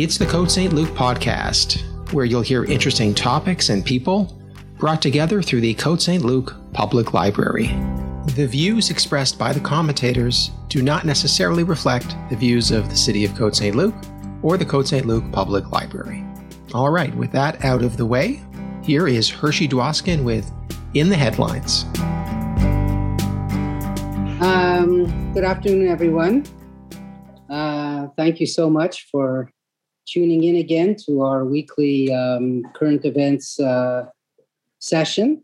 [0.00, 4.40] It's the Côte Saint-Luc podcast, where you'll hear interesting topics and people
[4.78, 7.66] brought together through the Côte Saint-Luc Public Library.
[8.36, 13.24] The views expressed by the commentators do not necessarily reflect the views of the City
[13.24, 13.92] of Côte Saint-Luc
[14.40, 16.24] or the Côte Saint-Luc Public Library.
[16.74, 18.40] All right, with that out of the way,
[18.84, 20.48] here is Hershey Dwoskin with
[20.94, 21.86] In the Headlines.
[24.40, 26.44] Um, good afternoon, everyone.
[27.50, 29.50] Uh, thank you so much for
[30.10, 34.06] tuning in again to our weekly um, current events uh,
[34.78, 35.42] session.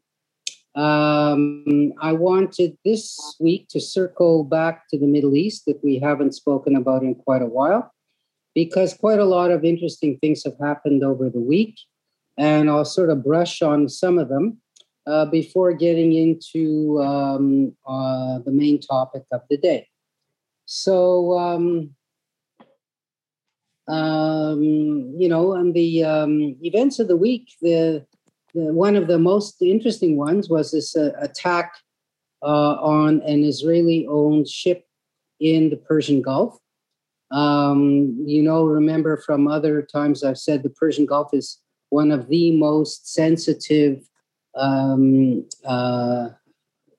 [0.75, 6.33] Um, I wanted this week to circle back to the Middle East that we haven't
[6.33, 7.93] spoken about in quite a while,
[8.55, 11.79] because quite a lot of interesting things have happened over the week.
[12.37, 14.59] And I'll sort of brush on some of them
[15.07, 19.87] uh, before getting into um, uh, the main topic of the day.
[20.67, 21.95] So, um,
[23.89, 24.63] um,
[25.17, 28.05] you know, and the um, events of the week, the,
[28.55, 31.75] the, one of the most interesting ones was this uh, attack
[32.43, 34.87] uh, on an Israeli-owned ship
[35.41, 36.59] in the Persian Gulf.
[37.31, 41.59] Um, you know, remember from other times I've said the Persian Gulf is
[41.91, 44.03] one of the most sensitive,
[44.55, 46.29] um, uh,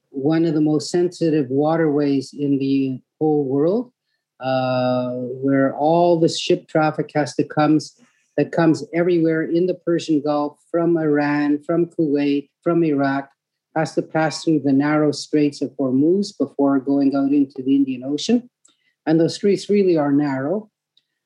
[0.10, 3.92] one of the most sensitive waterways in the whole world
[4.40, 8.00] uh, where all the ship traffic has to comes
[8.38, 13.30] that comes everywhere in the Persian Gulf, from Iran, from Kuwait, from Iraq,
[13.76, 18.04] has to pass through the narrow straits of Hormuz before going out into the Indian
[18.04, 18.50] Ocean.
[19.06, 20.70] And those straits really are narrow.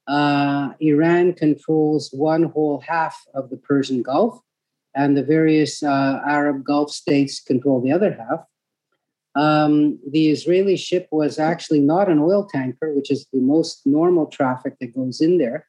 [0.08, 4.40] Uh, Iran controls one whole half of the Persian Gulf,
[4.96, 8.46] and the various uh, Arab Gulf states control the other half.
[9.40, 14.26] Um, the Israeli ship was actually not an oil tanker, which is the most normal
[14.26, 15.66] traffic that goes in there,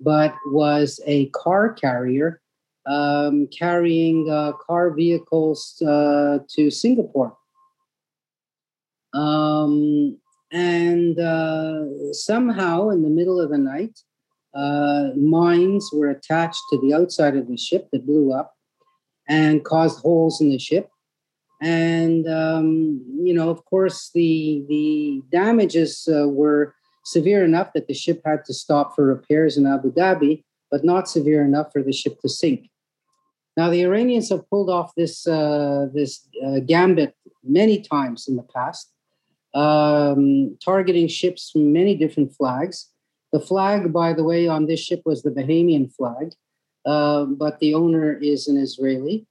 [0.00, 2.40] but was a car carrier
[2.86, 7.36] um, carrying uh, car vehicles uh, to Singapore.
[9.14, 10.18] Um,
[10.50, 14.00] and uh, somehow, in the middle of the night,
[14.52, 18.56] uh, mines were attached to the outside of the ship that blew up
[19.28, 20.88] and caused holes in the ship
[21.62, 26.74] and um, you know, of course, the the damages uh, were
[27.04, 31.08] severe enough that the ship had to stop for repairs in Abu Dhabi, but not
[31.08, 32.68] severe enough for the ship to sink.
[33.56, 37.14] Now, the Iranians have pulled off this uh, this uh, gambit
[37.44, 38.92] many times in the past,
[39.54, 42.90] um, targeting ships from many different flags.
[43.32, 46.34] The flag, by the way, on this ship was the Bahamian flag,
[46.84, 49.26] uh, but the owner is an Israeli.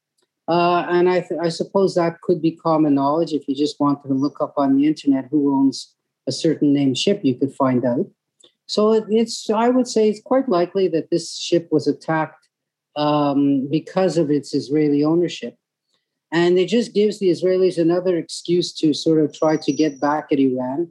[0.47, 3.31] Uh, and I, th- I suppose that could be common knowledge.
[3.31, 5.95] If you just wanted to look up on the internet who owns
[6.27, 8.07] a certain named ship, you could find out.
[8.65, 12.47] So it, it's, I would say, it's quite likely that this ship was attacked
[12.95, 15.55] um, because of its Israeli ownership.
[16.31, 20.27] And it just gives the Israelis another excuse to sort of try to get back
[20.31, 20.89] at Iran,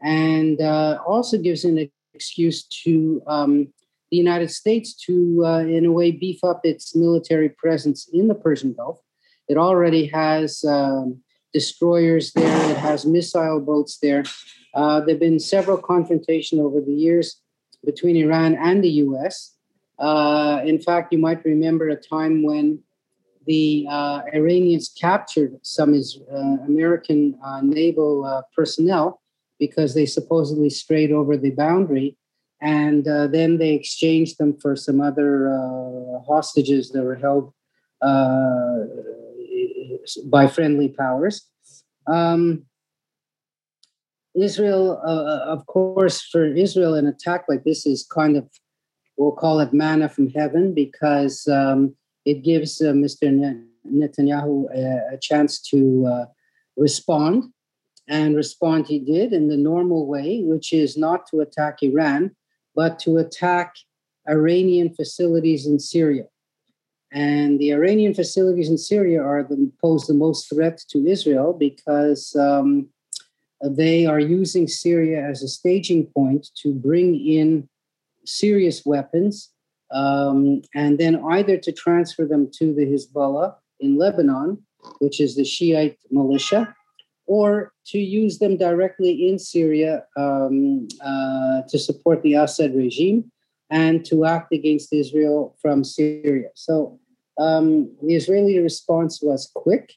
[0.00, 3.72] and uh, also gives an excuse to um,
[4.12, 8.34] the United States to, uh, in a way, beef up its military presence in the
[8.34, 9.00] Persian Gulf.
[9.48, 11.22] It already has um,
[11.54, 14.24] destroyers there, it has missile boats there.
[14.74, 17.40] Uh, there have been several confrontations over the years
[17.86, 19.56] between Iran and the US.
[19.98, 22.80] Uh, in fact, you might remember a time when
[23.46, 26.36] the uh, Iranians captured some uh,
[26.66, 29.22] American uh, naval personnel
[29.58, 32.18] because they supposedly strayed over the boundary
[32.62, 37.52] and uh, then they exchanged them for some other uh, hostages that were held
[38.00, 38.84] uh,
[40.26, 41.48] by friendly powers.
[42.06, 42.66] Um,
[44.36, 48.48] Israel, uh, of course, for Israel, an attack like this is kind of,
[49.16, 53.26] we'll call it manna from heaven because um, it gives uh, Mr.
[53.84, 56.26] Netanyahu a, a chance to
[56.76, 57.52] respond.
[58.08, 62.34] And respond he did in the normal way, which is not to attack Iran,
[62.74, 63.76] but to attack
[64.28, 66.24] Iranian facilities in Syria.
[67.12, 72.34] And the Iranian facilities in Syria are the, pose the most threat to Israel because
[72.36, 72.88] um,
[73.62, 77.68] they are using Syria as a staging point to bring in
[78.24, 79.50] serious weapons
[79.92, 84.62] um, and then either to transfer them to the Hezbollah in Lebanon,
[85.00, 86.74] which is the Shiite militia,
[87.32, 93.32] or to use them directly in Syria um, uh, to support the Assad regime
[93.70, 96.50] and to act against Israel from Syria.
[96.54, 97.00] So
[97.38, 99.94] um, the Israeli response was quick.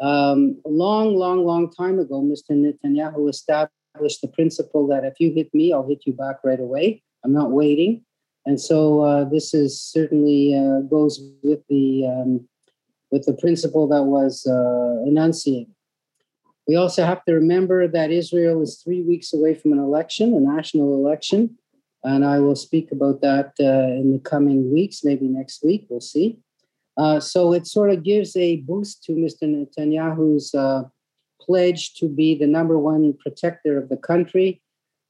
[0.00, 2.52] Um, long, long, long time ago, Mr.
[2.52, 7.02] Netanyahu established the principle that if you hit me, I'll hit you back right away.
[7.24, 8.04] I'm not waiting.
[8.46, 12.48] And so uh, this is certainly uh, goes with the um,
[13.10, 15.74] with the principle that was uh, enunciated.
[16.70, 20.38] We also have to remember that Israel is three weeks away from an election, a
[20.38, 21.58] national election,
[22.04, 25.88] and I will speak about that uh, in the coming weeks, maybe next week.
[25.90, 26.38] We'll see.
[26.96, 29.46] Uh, so it sort of gives a boost to Mr.
[29.52, 30.84] Netanyahu's uh,
[31.40, 34.62] pledge to be the number one protector of the country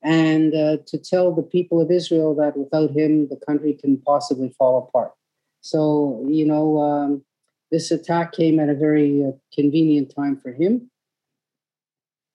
[0.03, 4.49] and uh, to tell the people of Israel that without him, the country can possibly
[4.57, 5.13] fall apart.
[5.61, 7.23] So, you know, um,
[7.71, 10.90] this attack came at a very uh, convenient time for him.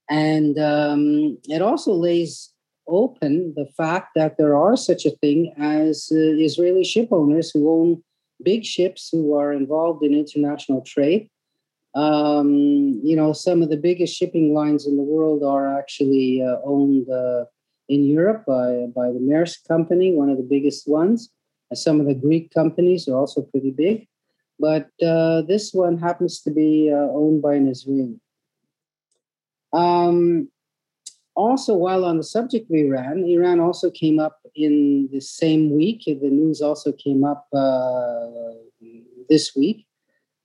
[0.10, 2.52] And um, it also lays
[2.88, 7.70] open the fact that there are such a thing as uh, Israeli ship owners who
[7.70, 8.04] own
[8.44, 11.30] big ships who are involved in international trade.
[11.96, 16.58] Um, you know, some of the biggest shipping lines in the world are actually uh,
[16.64, 17.46] owned uh,
[17.88, 21.30] in Europe by, by the Maersk company, one of the biggest ones.
[21.72, 24.08] And some of the Greek companies are also pretty big.
[24.60, 28.20] But uh, this one happens to be uh, owned by an Israeli.
[29.76, 30.50] Um,
[31.36, 36.04] also, while on the subject of Iran, Iran also came up in the same week.
[36.06, 38.56] The news also came up uh,
[39.30, 39.86] this week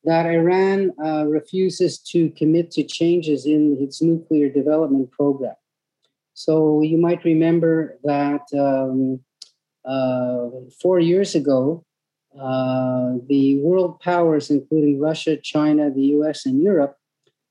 [0.02, 5.54] that Iran uh, refuses to commit to changes in its nuclear development program.
[6.34, 9.20] So you might remember that um,
[9.84, 10.48] uh,
[10.82, 11.84] four years ago,
[12.34, 16.96] uh, the world powers, including Russia, China, the US, and Europe,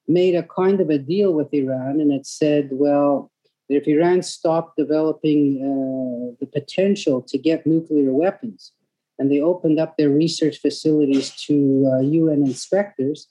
[0.10, 2.02] made a kind of a deal with Iran.
[2.02, 3.32] And it said, well,
[3.70, 8.74] if Iran stopped developing uh, the potential to get nuclear weapons,
[9.20, 13.28] and they opened up their research facilities to uh, UN inspectors,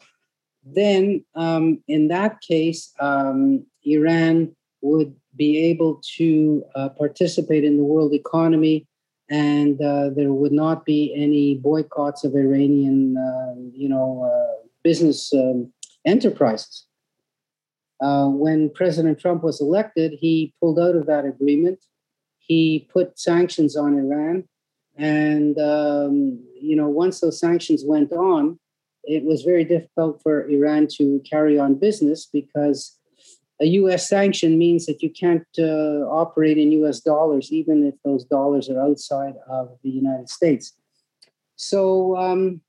[0.65, 7.85] then um, in that case, um, Iran would be able to uh, participate in the
[7.85, 8.87] world economy,
[9.31, 15.33] and uh, there would not be any boycotts of Iranian, uh, you know, uh, business
[15.35, 15.73] um,
[16.09, 16.87] enterprises.
[18.01, 21.85] Uh, when President Trump was elected, he pulled out of that agreement.
[22.39, 24.45] He put sanctions on Iran,
[24.97, 28.59] and um, you know, once those sanctions went on,
[29.05, 32.99] it was very difficult for Iran to carry on business because
[33.61, 34.09] a U.S.
[34.09, 37.01] sanction means that you can't uh, operate in U.S.
[37.01, 40.75] dollars, even if those dollars are outside of the United States.
[41.57, 42.61] So, um,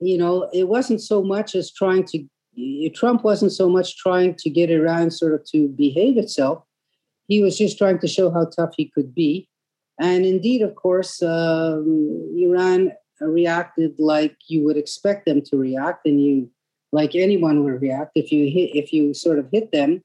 [0.00, 2.24] you know, it wasn't so much as trying to,
[2.94, 6.62] Trump wasn't so much trying to get Iran sort of to behave itself.
[7.28, 9.48] He was just trying to show how tough he could be.
[10.00, 16.06] And indeed, of course, um, Iran reacted like you would expect them to react.
[16.06, 16.50] And you
[16.92, 18.12] like anyone would react.
[18.14, 20.02] If you hit, if you sort of hit them,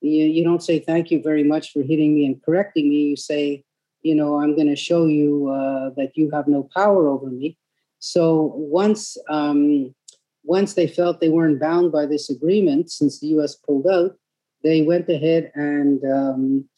[0.00, 2.96] you, you don't say thank you very much for hitting me and correcting me.
[2.96, 3.64] You say,
[4.02, 7.58] you know, I'm going to show you uh, that you have no power over me.
[8.00, 9.94] So once um,
[10.42, 13.54] once they felt they weren't bound by this agreement, since the U.S.
[13.54, 14.16] pulled out,
[14.64, 16.68] they went ahead and um,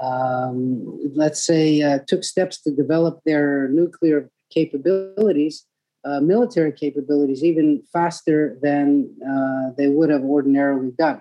[0.00, 5.66] um, let's say uh, took steps to develop their nuclear capabilities
[6.04, 11.20] uh, military capabilities even faster than uh, they would have ordinarily done.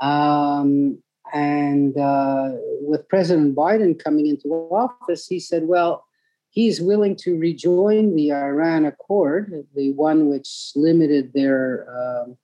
[0.00, 1.02] Um,
[1.32, 6.04] and uh, with President Biden coming into office, he said, well,
[6.58, 12.36] he's willing to rejoin the Iran Accord, the one which limited their um,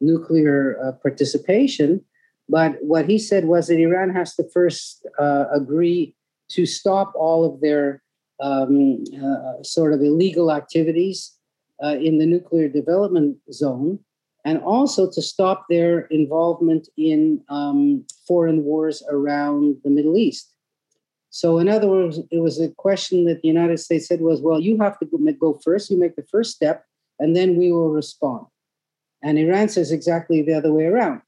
[0.00, 2.02] nuclear uh, participation.
[2.48, 6.16] But what he said was that Iran has to first uh, agree
[6.52, 8.02] to stop all of their
[8.40, 11.36] um, uh, sort of illegal activities
[11.84, 13.98] uh, in the nuclear development zone,
[14.46, 20.54] and also to stop their involvement in um, foreign wars around the Middle East.
[21.30, 24.60] So, in other words, it was a question that the United States said was, well,
[24.60, 25.06] you have to
[25.40, 26.84] go first, you make the first step,
[27.18, 28.46] and then we will respond.
[29.22, 31.22] And Iran says exactly the other way around.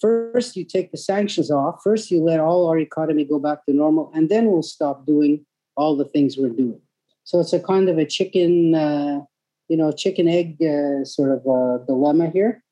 [0.00, 1.82] First, you take the sanctions off.
[1.82, 5.44] First, you let all our economy go back to normal, and then we'll stop doing
[5.76, 6.80] all the things we're doing.
[7.24, 9.20] So it's a kind of a chicken, uh,
[9.68, 12.62] you know, chicken egg uh, sort of uh, dilemma here,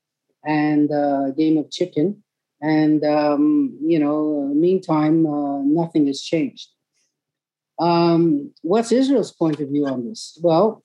[0.45, 2.23] and uh, a game of chicken.
[2.60, 6.68] And um, you know, meantime, uh, nothing has changed.
[7.78, 10.38] Um, what's Israel's point of view on this?
[10.42, 10.82] Well,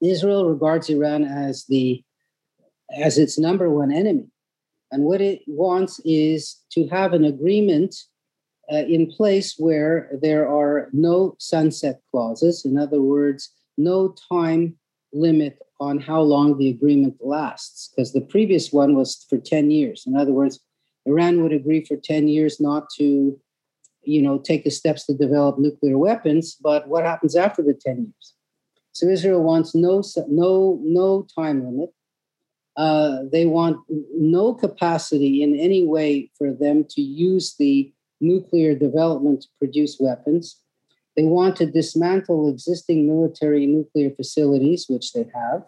[0.00, 2.02] Israel regards Iran as the
[2.96, 4.28] as its number one enemy,
[4.90, 7.94] and what it wants is to have an agreement
[8.72, 12.64] uh, in place where there are no sunset clauses.
[12.64, 14.76] In other words, no time
[15.12, 20.04] limit on how long the agreement lasts, because the previous one was for 10 years.
[20.06, 20.60] In other words,
[21.06, 23.40] Iran would agree for 10 years not to
[24.08, 26.56] you know, take the steps to develop nuclear weapons.
[26.60, 28.34] But what happens after the 10 years?
[28.92, 31.90] So Israel wants no, no, no time limit.
[32.76, 39.42] Uh, they want no capacity in any way for them to use the nuclear development
[39.42, 40.60] to produce weapons.
[41.18, 45.64] They want to dismantle existing military nuclear facilities, which they have.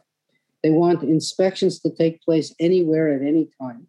[0.62, 3.88] They want inspections to take place anywhere at any time.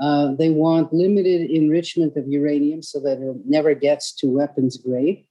[0.00, 5.26] Uh, they want limited enrichment of uranium so that it never gets to weapons grade.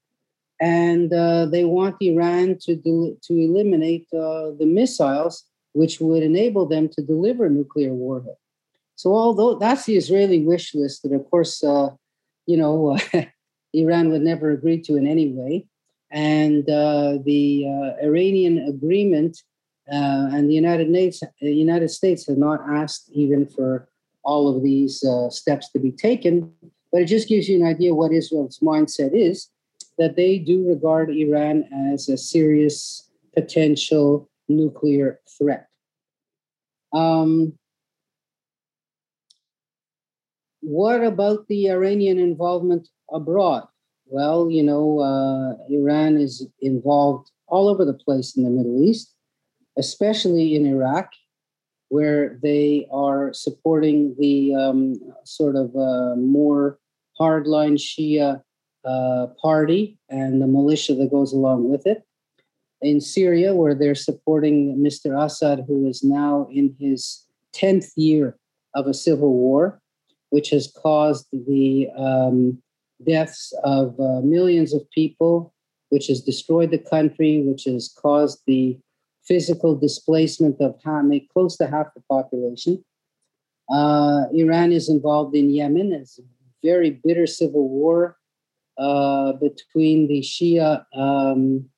[0.61, 6.67] And uh, they want Iran to, do, to eliminate uh, the missiles which would enable
[6.67, 8.37] them to deliver nuclear warhead.
[8.95, 11.89] So, although that's the Israeli wish list that, of course, uh,
[12.45, 12.97] you know,
[13.73, 15.65] Iran would never agree to in any way.
[16.11, 19.43] And uh, the uh, Iranian agreement
[19.91, 23.87] uh, and the United States, the United States has not asked even for
[24.23, 26.51] all of these steps to be taken,
[26.91, 29.49] but it just gives you an idea what Israel's mindset is
[29.97, 35.67] that they do regard Iran as a serious potential nuclear threat.
[36.93, 37.53] Um,
[40.61, 43.67] what about the Iranian involvement abroad?
[44.05, 49.13] Well, you know, uh, Iran is involved all over the place in the Middle East,
[49.77, 51.11] especially in Iraq,
[51.89, 56.79] where they are supporting the um, sort of uh, more
[57.19, 58.41] hardline Shia
[58.85, 62.03] uh, party and the militia that goes along with it.
[62.81, 65.21] In Syria, where they're supporting Mr.
[65.21, 68.37] Assad, who is now in his 10th year
[68.73, 69.81] of a civil war,
[70.29, 72.61] which has caused the um,
[73.05, 75.53] deaths of uh, millions of people,
[75.89, 78.77] which has destroyed the country, which has caused the
[79.23, 82.83] physical displacement of half, close to half the population.
[83.69, 85.93] Uh, Iran is involved in Yemen.
[85.93, 86.23] It's a
[86.63, 88.17] very bitter civil war
[88.77, 91.69] uh, between the Shia, um,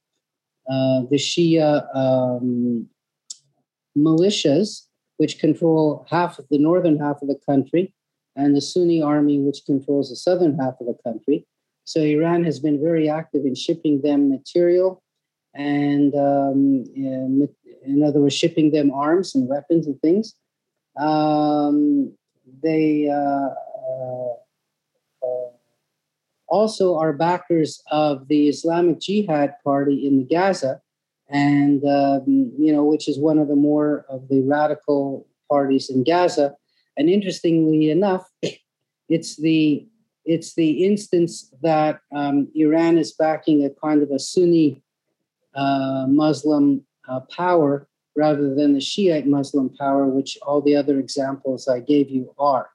[0.69, 2.87] uh, the Shia um,
[3.97, 4.87] militias,
[5.17, 7.93] which control half of the northern half of the country,
[8.35, 11.45] and the Sunni army, which controls the southern half of the country.
[11.83, 15.03] So Iran has been very active in shipping them material
[15.53, 20.35] and, um, in other words, shipping them arms and weapons and things.
[20.97, 22.13] Um,
[22.63, 23.49] they uh,
[23.89, 24.33] uh,
[25.23, 25.49] uh,
[26.47, 30.81] also are backers of the Islamic Jihad Party in the Gaza,
[31.29, 36.03] and um, you know, which is one of the more of the radical parties in
[36.03, 36.55] Gaza
[37.01, 38.29] and interestingly enough,
[39.09, 39.87] it's the
[40.23, 44.83] it's the instance that um, Iran is backing a kind of a Sunni
[45.55, 51.67] uh, Muslim uh, power rather than the Shiite Muslim power, which all the other examples
[51.67, 52.69] I gave you are.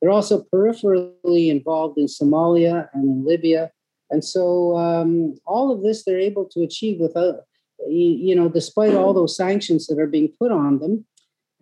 [0.00, 3.70] They're also peripherally involved in Somalia and in Libya.
[4.10, 7.40] And so um, all of this they're able to achieve without,
[7.86, 11.04] you know, despite all those sanctions that are being put on them,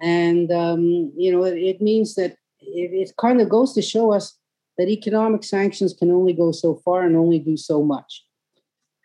[0.02, 4.12] and, um, you know, it, it, means that it, it kind of goes to show
[4.12, 4.36] us
[4.76, 8.24] that economic sanctions can only go so far and only do so much.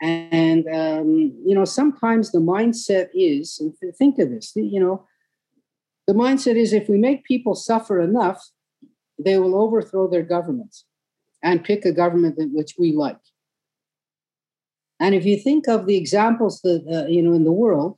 [0.01, 3.61] And, um, you know, sometimes the mindset is,
[3.97, 5.05] think of this, you know,
[6.07, 8.43] the mindset is if we make people suffer enough,
[9.19, 10.85] they will overthrow their governments
[11.43, 13.19] and pick a government that, which we like.
[14.99, 17.97] And if you think of the examples that, uh, you know, in the world,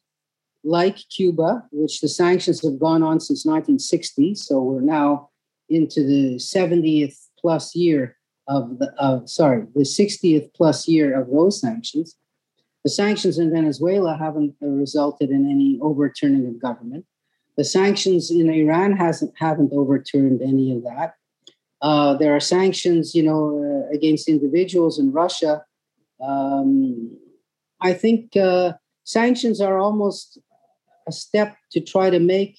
[0.63, 4.36] like Cuba, which the sanctions have gone on since 1960.
[4.36, 5.30] So we're now
[5.70, 11.62] into the 70th plus year of the, uh, sorry, the 60th plus year of those
[11.62, 12.16] sanctions.
[12.84, 17.06] The sanctions in Venezuela haven't resulted in any overturning of government.
[17.58, 21.16] The sanctions in Iran hasn't haven't overturned any of that.
[21.82, 25.63] Uh, there are sanctions, you know, uh, against individuals in Russia.
[26.22, 27.18] Um,
[27.82, 28.74] I think uh,
[29.04, 30.39] sanctions are almost
[31.10, 32.54] a step to try to make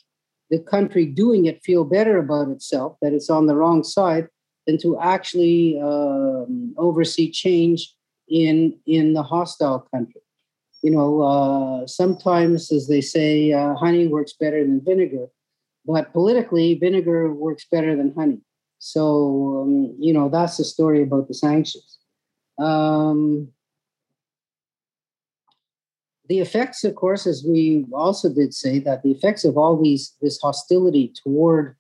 [0.51, 4.27] the country doing it feel better about itself, that it's on the wrong side,
[4.67, 7.81] than to actually um, oversee change
[8.29, 10.23] in in the hostile country.
[10.83, 15.27] You know, uh, sometimes, as they say, uh, honey works better than vinegar,
[15.87, 18.41] but politically, vinegar works better than honey.
[18.79, 21.99] So, um, you know, that's the story about the sanctions.
[22.59, 23.53] Um,
[26.31, 30.15] the effects, of course, as we also did say, that the effects of all these
[30.23, 31.75] this hostility toward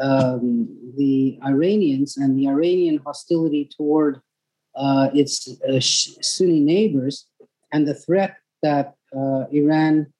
[0.00, 4.22] um, the Iranians and the Iranian hostility toward
[4.74, 7.26] uh, its uh, Sunni neighbors
[7.72, 10.10] and the threat that uh, Iran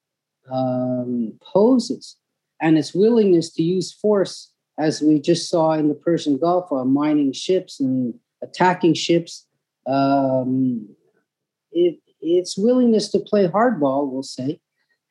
[0.52, 2.16] um, poses
[2.60, 6.84] and its willingness to use force, as we just saw in the Persian Gulf, uh,
[6.84, 9.46] mining ships and attacking ships.
[9.86, 10.86] Um,
[11.72, 14.60] it, its willingness to play hardball, we'll say,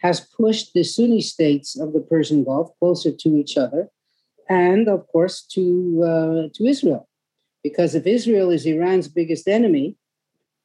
[0.02, 3.90] has pushed the Sunni states of the Persian Gulf closer to each other,
[4.48, 7.08] and of course to uh, to Israel,
[7.64, 9.96] because if Israel is Iran's biggest enemy,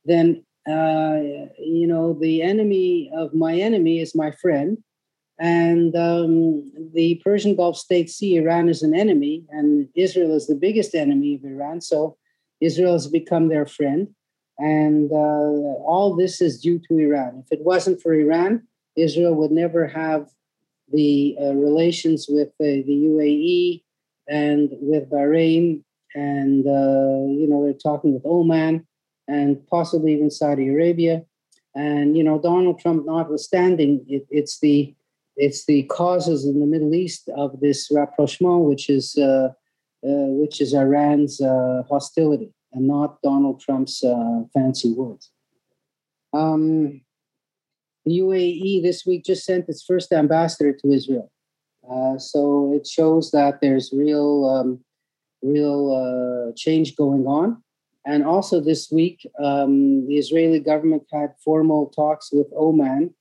[0.04, 1.18] then uh,
[1.58, 4.78] you know the enemy of my enemy is my friend,
[5.38, 10.54] and um, the Persian Gulf states see Iran as an enemy, and Israel is the
[10.54, 11.80] biggest enemy of Iran.
[11.80, 12.16] So
[12.60, 14.14] Israel has become their friend,
[14.58, 17.42] and uh, all this is due to Iran.
[17.44, 18.62] If it wasn't for Iran,
[18.96, 20.28] Israel would never have
[20.92, 23.82] the uh, relations with uh, the UAE
[24.28, 25.82] and with Bahrain,
[26.14, 28.86] and uh, you know they're talking with Oman
[29.26, 31.24] and possibly even Saudi Arabia.
[31.74, 34.94] And you know Donald Trump, notwithstanding, it, it's the
[35.36, 39.48] it's the causes in the Middle East of this rapprochement, which is uh,
[40.04, 44.02] uh, which is Iran's uh, hostility, and not Donald Trump's
[44.52, 45.30] fancy words.
[46.34, 47.00] Um,
[48.04, 51.30] the UAE this week just sent its first ambassador to Israel.
[51.90, 54.80] Uh, so it shows that there's real, um,
[55.42, 57.62] real uh, change going on.
[58.06, 63.14] And also this week, um, the Israeli government had formal talks with Oman,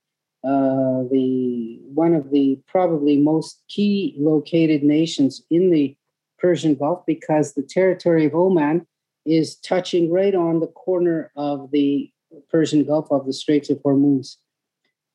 [0.44, 5.96] uh, the one of the probably most key located nations in the
[6.38, 8.86] Persian Gulf, because the territory of Oman
[9.26, 12.10] is touching right on the corner of the
[12.50, 14.36] Persian Gulf of the Straits of Hormuz.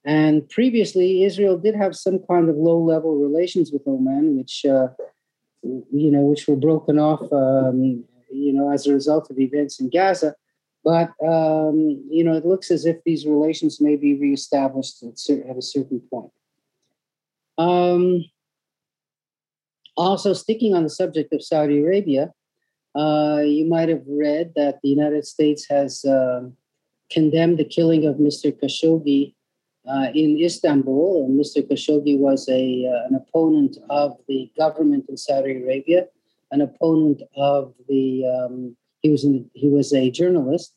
[0.06, 4.88] And previously, Israel did have some kind of low-level relations with Oman, which uh,
[5.62, 9.90] you know, which were broken off, um, you know, as a result of events in
[9.90, 10.36] Gaza.
[10.84, 15.58] But um, you know, it looks as if these relations may be reestablished at, at
[15.58, 16.32] a certain point.
[17.58, 18.24] Um,
[19.98, 22.32] also, sticking on the subject of Saudi Arabia,
[22.96, 26.54] uh, you might have read that the United States has um,
[27.12, 28.52] condemned the killing of Mr.
[28.52, 29.34] Khashoggi
[29.88, 31.26] uh, in Istanbul.
[31.26, 31.68] And Mr.
[31.68, 36.06] Khashoggi was a, uh, an opponent of the government in Saudi Arabia,
[36.52, 40.74] an opponent of the, um, he, was in, he was a journalist,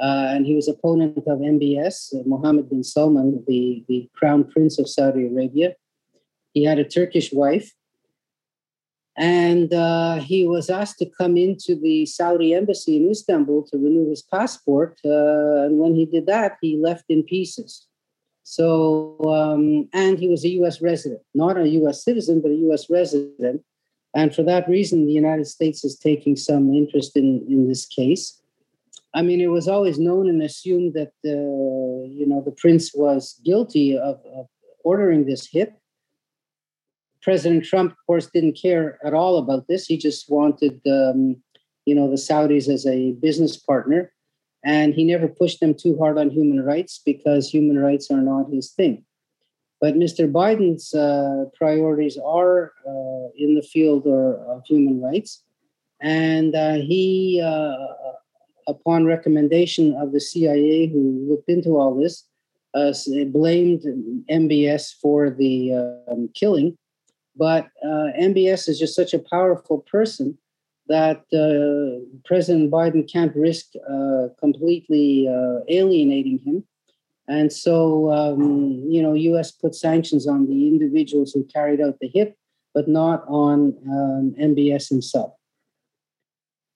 [0.00, 4.88] uh, and he was opponent of MBS, Mohammed bin Salman, the, the crown prince of
[4.88, 5.74] Saudi Arabia.
[6.54, 7.72] He had a Turkish wife.
[9.20, 14.08] And uh, he was asked to come into the Saudi embassy in Istanbul to renew
[14.08, 14.98] his passport.
[15.04, 17.86] Uh, and when he did that, he left in pieces.
[18.44, 22.88] So, um, and he was a US resident, not a US citizen, but a US
[22.88, 23.62] resident.
[24.14, 28.40] And for that reason, the United States is taking some interest in, in this case.
[29.12, 33.38] I mean, it was always known and assumed that, uh, you know, the prince was
[33.44, 34.46] guilty of, of
[34.82, 35.74] ordering this hit.
[37.22, 39.86] President Trump, of course, didn't care at all about this.
[39.86, 41.36] He just wanted, um,
[41.84, 44.12] you know, the Saudis as a business partner
[44.64, 48.50] and he never pushed them too hard on human rights because human rights are not
[48.50, 49.04] his thing.
[49.80, 50.30] But Mr.
[50.30, 55.42] Biden's uh, priorities are uh, in the field or, of human rights.
[56.02, 57.76] And uh, he, uh,
[58.68, 62.24] upon recommendation of the CIA, who looked into all this,
[62.74, 62.92] uh,
[63.28, 63.82] blamed
[64.30, 65.72] MBS for the
[66.10, 66.76] um, killing.
[67.36, 70.36] But uh, MBS is just such a powerful person
[70.88, 76.64] that uh, President Biden can't risk uh, completely uh, alienating him.
[77.28, 79.52] And so, um, you know, U.S.
[79.52, 82.36] put sanctions on the individuals who carried out the hit,
[82.74, 85.32] but not on um, MBS himself.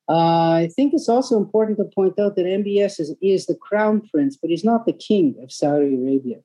[0.08, 4.02] Uh, I think it's also important to point out that MBS is, is the crown
[4.12, 6.36] prince, but he's not the king of Saudi Arabia.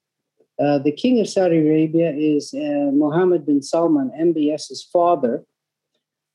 [0.60, 5.46] Uh, the king of Saudi Arabia is uh, Mohammed bin Salman, MBS's father,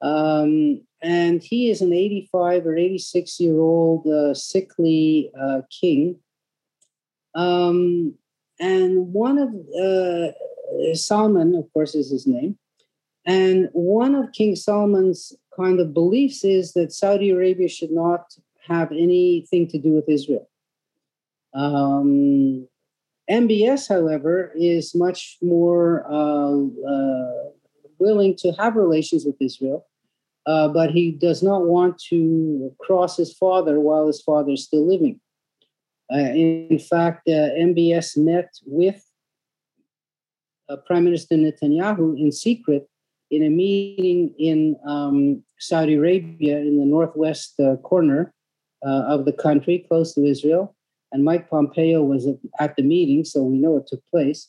[0.01, 6.17] um, and he is an 85 or 86 year old uh, sickly uh, king.
[7.35, 8.15] Um,
[8.59, 12.59] and one of uh, Salman, of course, is his name.
[13.27, 18.35] And one of King Salman's kind of beliefs is that Saudi Arabia should not
[18.67, 20.49] have anything to do with Israel.
[21.55, 22.69] Um,
[23.31, 27.51] MBS, however, is much more uh, uh,
[27.99, 29.87] willing to have relations with Israel
[30.47, 34.87] uh, but he does not want to cross his father while his father is still
[34.87, 35.21] living.
[36.13, 39.03] Uh, in fact, uh, MBS met with
[40.69, 42.89] uh, Prime Minister Netanyahu in secret
[43.31, 48.33] in a meeting in um, Saudi Arabia in the northwest corner
[48.83, 50.77] of the country, close to Israel.
[51.15, 52.27] And Mike Pompeo was
[52.59, 54.49] at, the meeting, so we know it took place.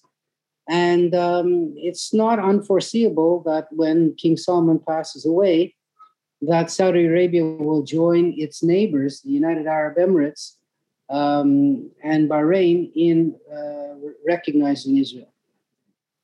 [0.67, 5.75] And um, it's not unforeseeable that when King Solomon passes away,
[6.41, 10.53] that Saudi Arabia will join its neighbors, the United Arab Emirates
[11.07, 15.31] um, and Bahrain, in uh, recognizing Israel.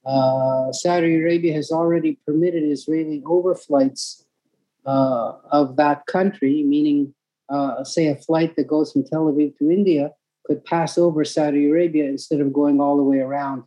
[0.04, 4.24] Uh, Saudi Arabia has already permitted Israeli overflights
[4.88, 7.14] uh, of that country, meaning,
[7.50, 10.10] uh, say, a flight that goes from Tel Aviv to India
[10.52, 13.64] could pass over Saudi Arabia instead of going all the way around.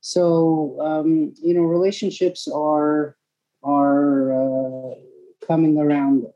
[0.00, 3.16] So, um, you know, relationships are
[3.62, 4.94] are uh,
[5.46, 6.26] coming around.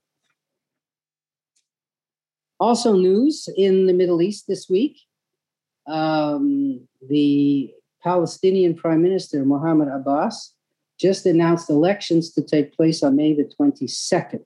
[2.61, 5.01] Also, news in the Middle East this week.
[5.89, 10.55] Um, the Palestinian Prime Minister Mohammed Abbas
[11.01, 14.45] just announced elections to take place on May the 22nd.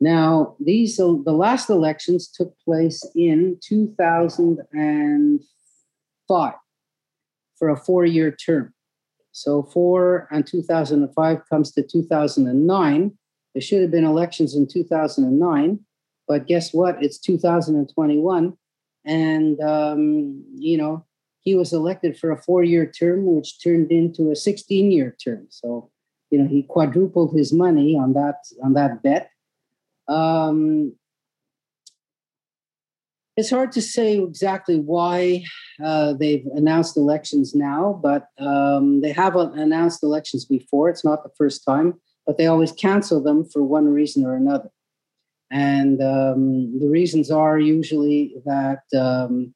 [0.00, 6.54] Now, these the last elections took place in 2005
[7.58, 8.74] for a four-year term.
[9.32, 13.18] So four and 2005 comes to 2009.
[13.54, 15.80] There should have been elections in 2009,
[16.28, 17.02] but guess what?
[17.02, 18.54] It's 2021,
[19.04, 21.06] and um, you know
[21.46, 25.46] he was elected for a four-year term, which turned into a 16-year term.
[25.48, 25.88] So,
[26.28, 29.30] you know, he quadrupled his money on that on that bet.
[30.08, 30.94] Um,
[33.36, 35.44] it's hard to say exactly why
[35.84, 40.88] uh, they've announced elections now, but um, they have announced elections before.
[40.88, 44.70] It's not the first time, but they always cancel them for one reason or another.
[45.50, 49.54] And um, the reasons are usually that um,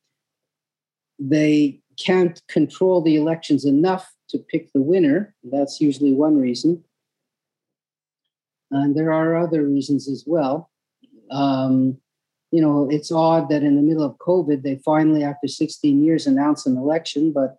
[1.18, 5.34] they can't control the elections enough to pick the winner.
[5.42, 6.84] That's usually one reason.
[8.70, 10.70] And there are other reasons as well.
[11.30, 11.98] Um,
[12.50, 16.26] you know, it's odd that in the middle of COVID, they finally, after 16 years,
[16.26, 17.32] announced an election.
[17.32, 17.58] But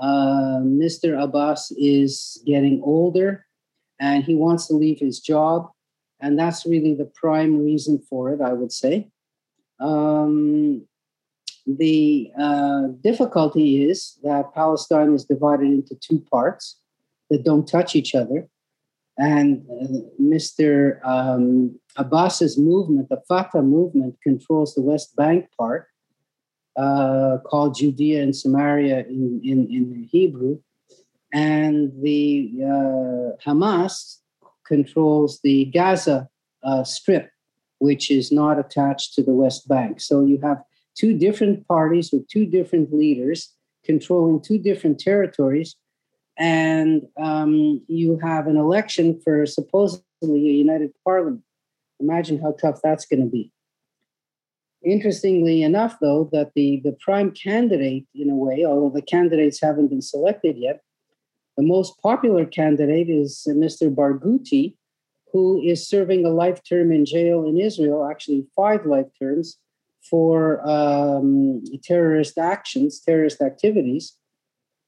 [0.00, 1.20] uh, Mr.
[1.22, 3.46] Abbas is getting older
[4.00, 5.70] and he wants to leave his job.
[6.20, 9.10] And that's really the prime reason for it, I would say.
[9.80, 10.86] Um,
[11.66, 16.78] the uh, difficulty is that Palestine is divided into two parts
[17.30, 18.48] that don't touch each other.
[19.18, 21.04] And uh, Mr.
[21.04, 25.88] Um, Abbas's movement, the Fatah movement, controls the West Bank part,
[26.76, 30.58] uh, called Judea and Samaria in, in, in Hebrew.
[31.32, 34.18] And the uh, Hamas
[34.66, 36.28] controls the Gaza
[36.62, 37.30] uh, Strip,
[37.78, 40.00] which is not attached to the West Bank.
[40.00, 40.62] So you have
[40.94, 45.76] two different parties with two different leaders controlling two different territories.
[46.38, 51.42] And um, you have an election for supposedly a united parliament.
[52.00, 53.52] Imagine how tough that's going to be.
[54.84, 59.88] Interestingly enough, though, that the, the prime candidate, in a way, although the candidates haven't
[59.88, 60.82] been selected yet,
[61.56, 63.94] the most popular candidate is Mr.
[63.94, 64.74] Barghouti,
[65.32, 69.58] who is serving a life term in jail in Israel, actually five life terms,
[70.10, 74.16] for um, terrorist actions, terrorist activities.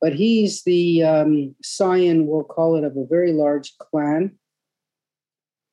[0.05, 4.33] But he's the um, scion, we'll call it, of a very large clan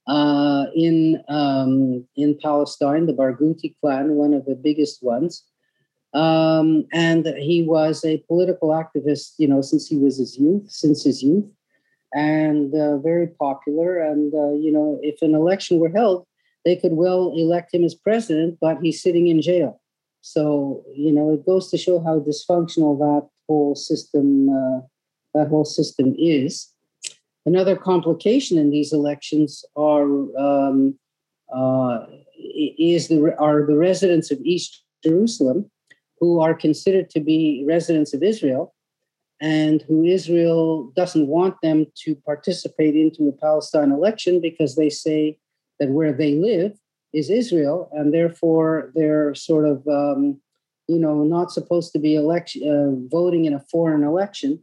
[0.08, 5.44] uh, in um, in Palestine, the Barghouti clan, one of the biggest ones.
[6.14, 11.04] Um, and he was a political activist, you know, since he was his youth, since
[11.04, 11.52] his youth,
[12.14, 14.00] and uh, very popular.
[14.00, 16.26] And uh, you know, if an election were held,
[16.64, 19.82] they could well elect him as president, but he's sitting in jail.
[20.22, 24.80] So you know, it goes to show how dysfunctional that whole system uh,
[25.34, 26.52] that whole system is.
[27.46, 30.08] Another complication in these elections are
[30.48, 30.78] um,
[31.62, 31.98] uh,
[32.96, 34.72] is the are the residents of East
[35.04, 35.60] Jerusalem
[36.20, 38.64] who are considered to be residents of Israel,
[39.42, 40.64] and who Israel
[41.02, 45.22] doesn't want them to participate into a Palestine election because they say
[45.80, 46.74] that where they live
[47.20, 50.24] is Israel, and therefore they're sort of, um,
[50.88, 54.62] you know, not supposed to be election uh, voting in a foreign election.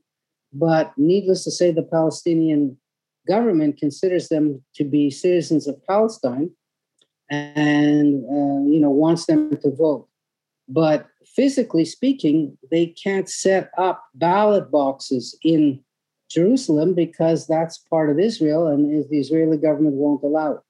[0.52, 2.78] But needless to say, the Palestinian
[3.26, 6.50] government considers them to be citizens of Palestine,
[7.30, 10.08] and uh, you know wants them to vote.
[10.68, 15.80] But physically speaking, they can't set up ballot boxes in
[16.30, 20.60] Jerusalem because that's part of Israel, and the Israeli government won't allow it.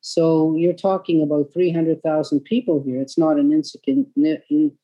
[0.00, 3.00] So you're talking about 300,000 people here.
[3.00, 4.74] It's not an insignificant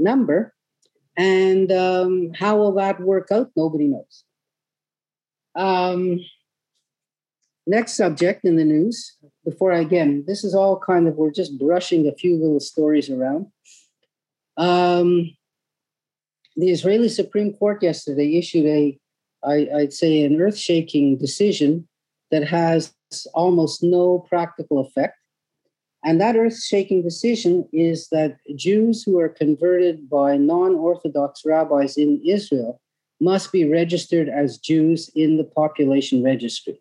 [0.00, 0.54] number.
[1.16, 3.50] And um, how will that work out?
[3.56, 4.24] Nobody knows.
[5.54, 6.20] Um,
[7.66, 11.58] next subject in the news, before I, again, this is all kind of, we're just
[11.58, 13.46] brushing a few little stories around.
[14.56, 15.36] Um,
[16.56, 18.98] the Israeli Supreme Court yesterday issued a,
[19.44, 21.88] I, I'd say, an earth shaking decision
[22.30, 22.94] that has
[23.34, 25.16] almost no practical effect.
[26.04, 31.96] And that earth shaking decision is that Jews who are converted by non Orthodox rabbis
[31.96, 32.80] in Israel
[33.20, 36.80] must be registered as Jews in the population registry.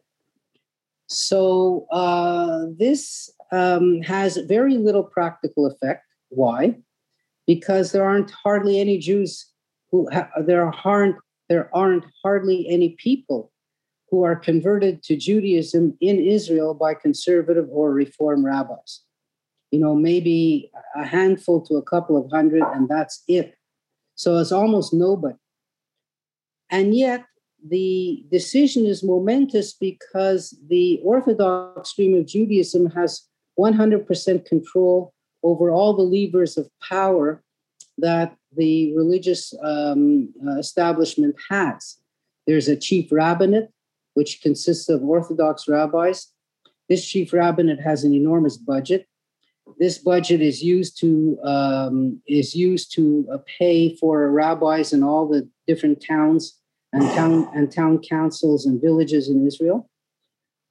[1.08, 6.06] So uh, this um, has very little practical effect.
[6.30, 6.78] Why?
[7.46, 9.52] Because there aren't hardly any Jews
[9.92, 11.16] who ha- there aren't
[11.50, 13.52] there aren't hardly any people
[14.12, 19.02] who are converted to Judaism in Israel by conservative or reform rabbis.
[19.72, 23.56] You know, maybe a handful to a couple of hundred, and that's it.
[24.16, 25.36] So it's almost nobody.
[26.70, 27.26] And yet,
[27.68, 33.28] the decision is momentous because the Orthodox stream of Judaism has
[33.60, 37.44] 100% control over all the levers of power
[37.98, 41.98] that the religious um, establishment has.
[42.48, 43.70] There's a chief rabbinate,
[44.14, 46.28] which consists of Orthodox rabbis.
[46.88, 49.08] This chief rabbinate has an enormous budget.
[49.78, 55.28] This budget is used to um, is used to uh, pay for rabbis in all
[55.28, 56.58] the different towns
[56.94, 59.90] and town and town councils and villages in Israel.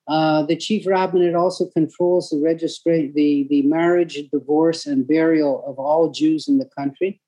[0.08, 5.78] Uh, the chief rabbinate also controls the registry, the, the marriage, divorce, and burial of
[5.78, 7.20] all Jews in the country.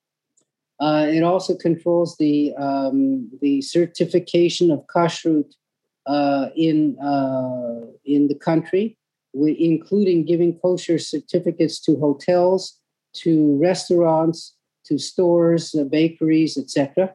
[0.81, 5.53] Uh, it also controls the um, the certification of kashrut
[6.07, 8.97] uh, in uh, in the country,
[9.33, 12.79] we, including giving kosher certificates to hotels,
[13.15, 17.15] to restaurants, to stores, bakeries, etc.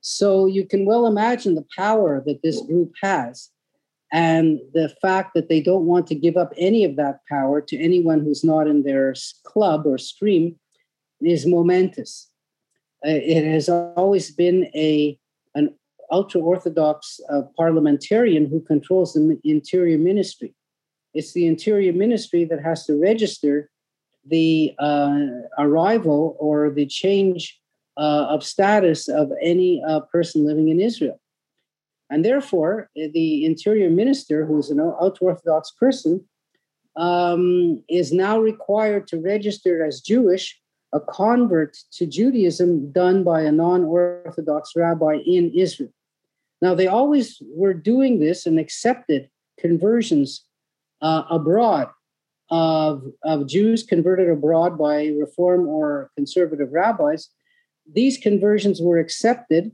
[0.00, 3.50] So you can well imagine the power that this group has
[4.12, 7.78] and the fact that they don't want to give up any of that power to
[7.78, 10.56] anyone who's not in their club or stream
[11.22, 12.28] is momentous.
[13.06, 15.18] Uh, it has always been a
[15.54, 15.74] an
[16.10, 20.54] ultra orthodox uh, parliamentarian who controls the interior ministry.
[21.14, 23.70] It's the interior ministry that has to register
[24.24, 25.18] the uh,
[25.58, 27.58] arrival or the change
[27.96, 31.20] uh, of status of any uh, person living in Israel.
[32.10, 36.24] And therefore, the interior minister, who is an ultra Orthodox person,
[36.96, 40.60] um, is now required to register as Jewish
[40.92, 45.92] a convert to Judaism done by a non Orthodox rabbi in Israel.
[46.60, 50.44] Now, they always were doing this and accepted conversions
[51.02, 51.88] uh, abroad
[52.50, 57.28] of, of Jews converted abroad by Reform or conservative rabbis.
[57.92, 59.72] These conversions were accepted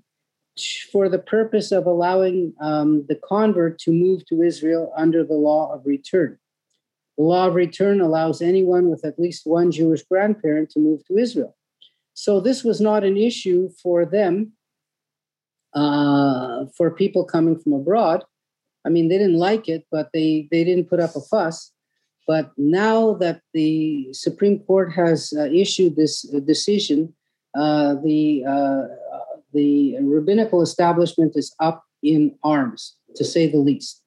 [0.90, 5.72] for the purpose of allowing um, the convert to move to Israel under the law
[5.72, 6.38] of return.
[7.16, 11.18] The law of return allows anyone with at least one Jewish grandparent to move to
[11.18, 11.56] Israel.
[12.14, 14.52] So this was not an issue for them,
[15.74, 18.24] uh, for people coming from abroad.
[18.88, 21.72] I mean, they didn't like it, but they, they didn't put up a fuss.
[22.26, 27.12] But now that the Supreme Court has uh, issued this decision,
[27.54, 28.82] uh, the uh,
[29.52, 34.02] the rabbinical establishment is up in arms, to say the least.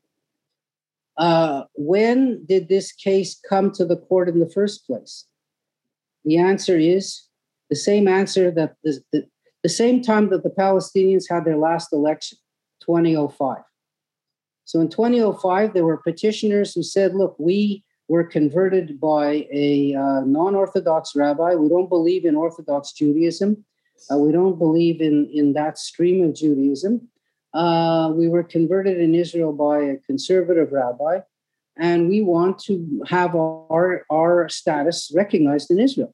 [1.17, 5.25] Uh, when did this case come to the court in the first place?
[6.25, 7.27] The answer is
[7.69, 9.27] the same answer that the, the,
[9.61, 12.37] the same time that the Palestinians had their last election,
[12.85, 13.63] 2005.
[14.65, 20.21] So in 2005, there were petitioners who said, look, we were converted by a uh,
[20.21, 21.55] non Orthodox rabbi.
[21.55, 23.63] We don't believe in Orthodox Judaism.
[24.11, 27.07] Uh, we don't believe in, in that stream of Judaism.
[27.53, 31.19] Uh, we were converted in Israel by a conservative rabbi,
[31.77, 36.13] and we want to have our, our status recognized in Israel.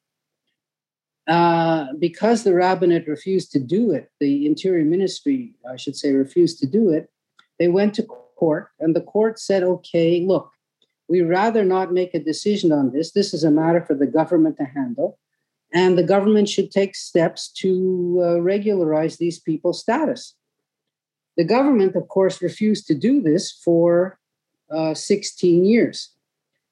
[1.28, 6.60] Uh, because the rabbinate refused to do it, the interior ministry, I should say, refused
[6.60, 7.10] to do it,
[7.60, 10.52] they went to court, and the court said, okay, look,
[11.10, 13.12] we rather not make a decision on this.
[13.12, 15.20] This is a matter for the government to handle.
[15.74, 20.36] And the government should take steps to uh, regularize these people's status.
[21.36, 24.20] The government, of course, refused to do this for
[24.72, 26.10] uh, 16 years.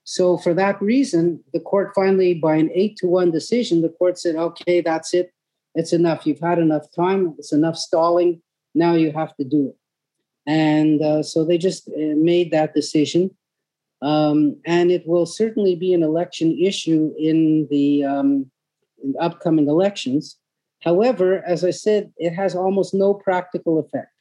[0.04, 4.20] So, for that reason, the court finally, by an eight to one decision, the court
[4.20, 5.34] said, okay, that's it.
[5.74, 6.26] It's enough.
[6.26, 7.36] You've had enough time.
[7.38, 8.42] It's enough stalling.
[8.74, 9.78] Now you have to do it.
[10.48, 13.32] And uh, so they just uh, made that decision.
[14.02, 18.52] Um, and it will certainly be an election issue in the um,
[19.04, 20.38] in upcoming elections.
[20.82, 24.12] However, as I said, it has almost no practical effect.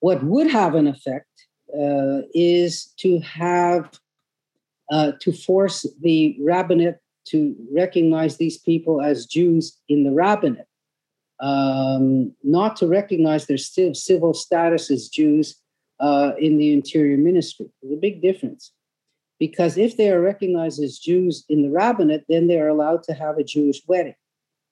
[0.00, 1.28] What would have an effect
[1.72, 3.98] uh, is to have
[4.90, 10.68] uh, to force the rabbinate to recognize these people as Jews in the rabbinate,
[11.44, 15.56] um, not to recognize their civil status as Jews,
[16.00, 17.66] uh, in the Interior Ministry.
[17.80, 18.72] There's a big difference.
[19.38, 23.14] Because if they are recognized as Jews in the rabbinate, then they are allowed to
[23.14, 24.14] have a Jewish wedding.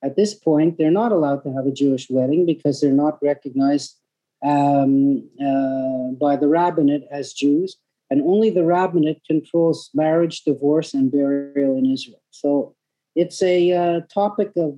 [0.04, 3.98] At this point, they're not allowed to have a Jewish wedding because they're not recognized
[4.44, 7.76] um, uh, by the rabbinate as Jews,
[8.10, 12.22] and only the rabbinate controls marriage, divorce, and burial in Israel.
[12.30, 12.74] So
[13.14, 14.76] it's a uh, topic of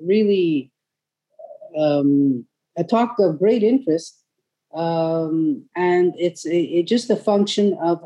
[0.00, 0.72] really
[1.78, 4.22] um, a talk of great interest,
[4.74, 8.02] um, and it's a, it just a function of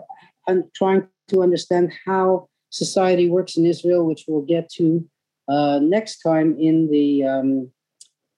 [0.75, 5.07] trying to understand how society works in Israel, which we'll get to
[5.49, 7.71] uh, next time in the um,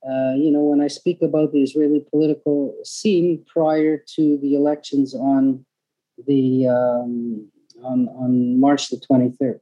[0.08, 5.14] uh, you know when I speak about the Israeli political scene prior to the elections
[5.14, 5.64] on
[6.26, 7.50] the um,
[7.82, 9.60] on on March the twenty third.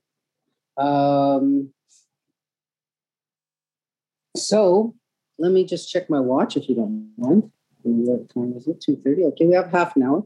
[0.76, 1.70] Um,
[4.36, 4.94] so
[5.38, 7.50] let me just check my watch if you don't mind.
[7.82, 8.80] What time is it?
[8.80, 9.24] Two thirty.
[9.24, 10.24] Okay, we have half an hour.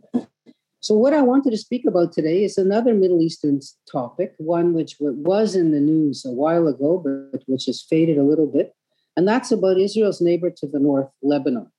[0.80, 4.96] So, what I wanted to speak about today is another Middle Eastern topic, one which
[4.98, 8.74] was in the news a while ago, but which has faded a little bit.
[9.16, 11.70] And that's about Israel's neighbor to the north, Lebanon.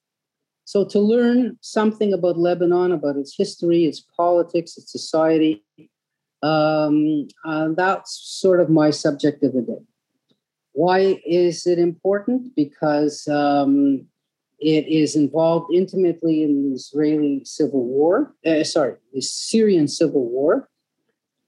[0.64, 5.66] So, to learn something about Lebanon, about its history, its politics, its society,
[6.42, 9.93] um, uh, that's sort of my subject of the day.
[10.74, 12.56] Why is it important?
[12.56, 14.06] Because um,
[14.60, 20.70] it is involved intimately in the Israeli civil war, uh, sorry, the Syrian civil war.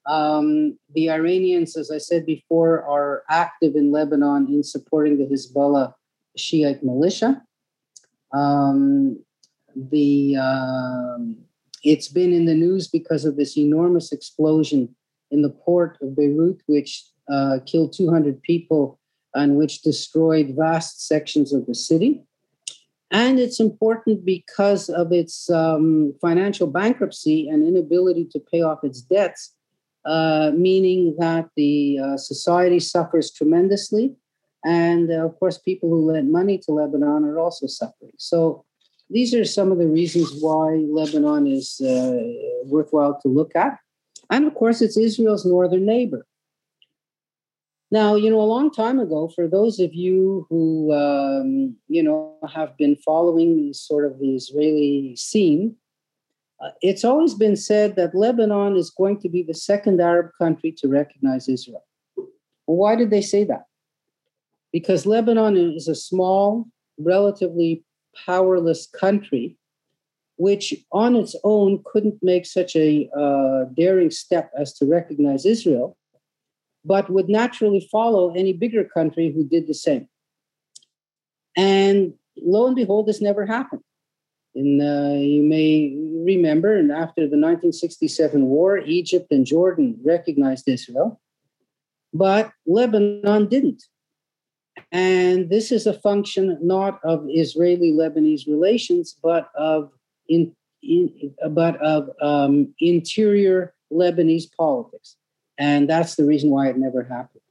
[0.06, 5.94] Um, the Iranians, as I said before, are active in Lebanon in supporting the Hezbollah
[6.38, 7.42] Shiite militia.
[8.32, 9.24] Um,
[9.76, 11.38] the um,
[11.84, 14.96] it's been in the news because of this enormous explosion
[15.32, 19.00] in the port of Beirut, which uh, killed 200 people
[19.36, 22.24] and which destroyed vast sections of the city.
[23.12, 29.02] And it's important because of its um, financial bankruptcy and inability to pay off its
[29.02, 29.54] debts,
[30.06, 34.16] uh, meaning that the uh, society suffers tremendously.
[34.66, 38.14] And uh, of course, people who lent money to Lebanon are also suffering.
[38.18, 38.66] So
[39.10, 42.18] these are some of the reasons why Lebanon is uh,
[42.66, 43.78] worthwhile to look at.
[44.32, 46.26] And of course, it's Israel's northern neighbor.
[47.92, 52.36] Now, you know, a long time ago, for those of you who, um, you know,
[52.54, 55.76] have been following sort of the Israeli scene,
[56.64, 60.74] uh, it's always been said that Lebanon is going to be the second Arab country
[60.80, 61.86] to recognize Israel.
[62.66, 63.66] Why did they say that?
[64.72, 66.66] Because Lebanon is a small,
[66.98, 67.84] relatively
[68.26, 69.58] powerless country,
[70.38, 75.98] which on its own couldn't make such a uh, daring step as to recognize Israel
[76.86, 80.08] but would naturally follow any bigger country who did the same.
[81.58, 83.82] And lo and behold, this never happened.
[84.54, 91.20] And uh, you may remember, and after the 1967 war, Egypt and Jordan recognized Israel,
[92.14, 93.84] but Lebanon didn't.
[94.92, 99.92] And this is a function not of Israeli-Lebanese relations, but of
[100.30, 105.18] in, in but of um, interior Lebanese politics.
[105.58, 107.42] And that's the reason why it never happened.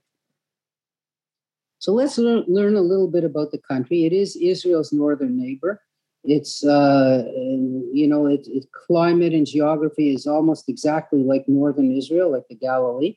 [1.78, 4.06] So let's learn, learn a little bit about the country.
[4.06, 5.82] It is Israel's northern neighbor.
[6.22, 7.24] It's, uh,
[7.92, 12.54] you know, its it, climate and geography is almost exactly like northern Israel, like the
[12.54, 13.16] Galilee.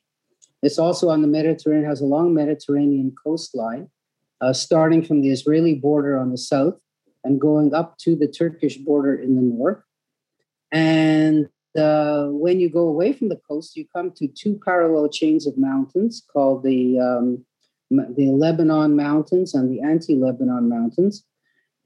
[0.61, 3.89] It's also on the Mediterranean, has a long Mediterranean coastline,
[4.41, 6.77] uh, starting from the Israeli border on the south
[7.23, 9.81] and going up to the Turkish border in the north.
[10.71, 11.47] And
[11.77, 15.57] uh, when you go away from the coast, you come to two parallel chains of
[15.57, 17.45] mountains called the um,
[17.89, 21.23] the Lebanon Mountains and the Anti-Lebanon Mountains,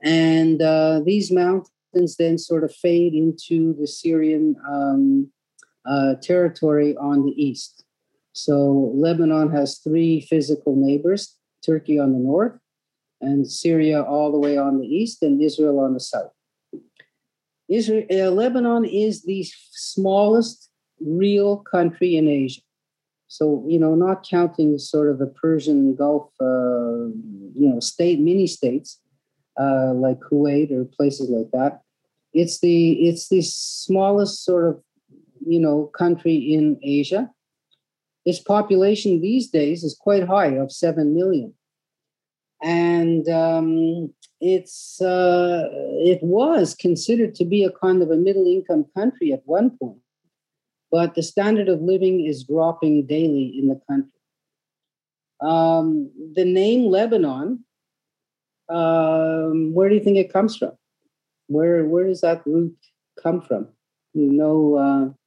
[0.01, 5.31] and uh, these mountains then sort of fade into the Syrian um,
[5.85, 7.85] uh, territory on the east.
[8.33, 12.57] So Lebanon has three physical neighbors: Turkey on the north,
[13.19, 16.31] and Syria all the way on the east, and Israel on the south.
[17.71, 20.69] Israel, uh, Lebanon is the smallest
[20.99, 22.61] real country in Asia.
[23.27, 27.07] So, you know, not counting sort of the Persian Gulf, uh,
[27.55, 28.99] you know, state, mini states
[29.59, 31.81] uh, like Kuwait or places like that.
[32.33, 34.81] It's the it's the smallest sort of,
[35.45, 37.29] you know, country in Asia.
[38.25, 41.53] Its population these days is quite high, of seven million
[42.61, 48.85] and um, it's uh, it was considered to be a kind of a middle income
[48.95, 49.99] country at one point,
[50.91, 54.11] but the standard of living is dropping daily in the country.
[55.41, 57.65] Um, the name Lebanon,
[58.69, 60.73] um, where do you think it comes from?
[61.47, 62.75] Where where does that root
[63.21, 63.67] come from?
[64.13, 65.20] You know, uh,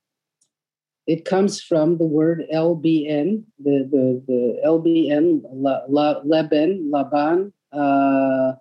[1.07, 7.53] it comes from the word LBN, the, the, the LBN, la, la, Leben, Laban.
[7.73, 8.55] Uh,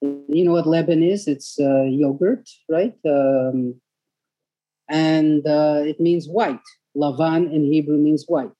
[0.00, 1.26] you know what Leben is?
[1.26, 2.94] It's uh, yogurt, right?
[3.06, 3.80] Um,
[4.88, 6.60] and uh, it means white.
[6.96, 8.50] Lavan in Hebrew means white.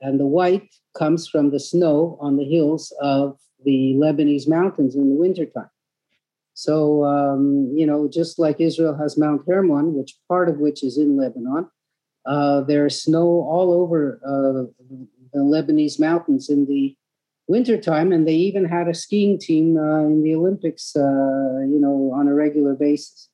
[0.00, 5.08] And the white comes from the snow on the hills of the Lebanese mountains in
[5.08, 5.70] the wintertime.
[6.54, 10.98] So, um, you know, just like Israel has Mount Hermon, which part of which is
[10.98, 11.68] in Lebanon,
[12.26, 14.70] uh, there's snow all over uh,
[15.32, 16.96] the Lebanese mountains in the
[17.48, 22.12] wintertime, and they even had a skiing team uh, in the Olympics, uh, you know,
[22.14, 23.28] on a regular basis.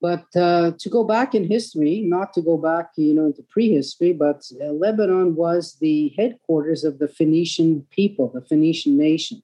[0.00, 4.12] But uh, to go back in history, not to go back, you know, into prehistory,
[4.12, 9.42] but Lebanon was the headquarters of the Phoenician people, the Phoenician nation.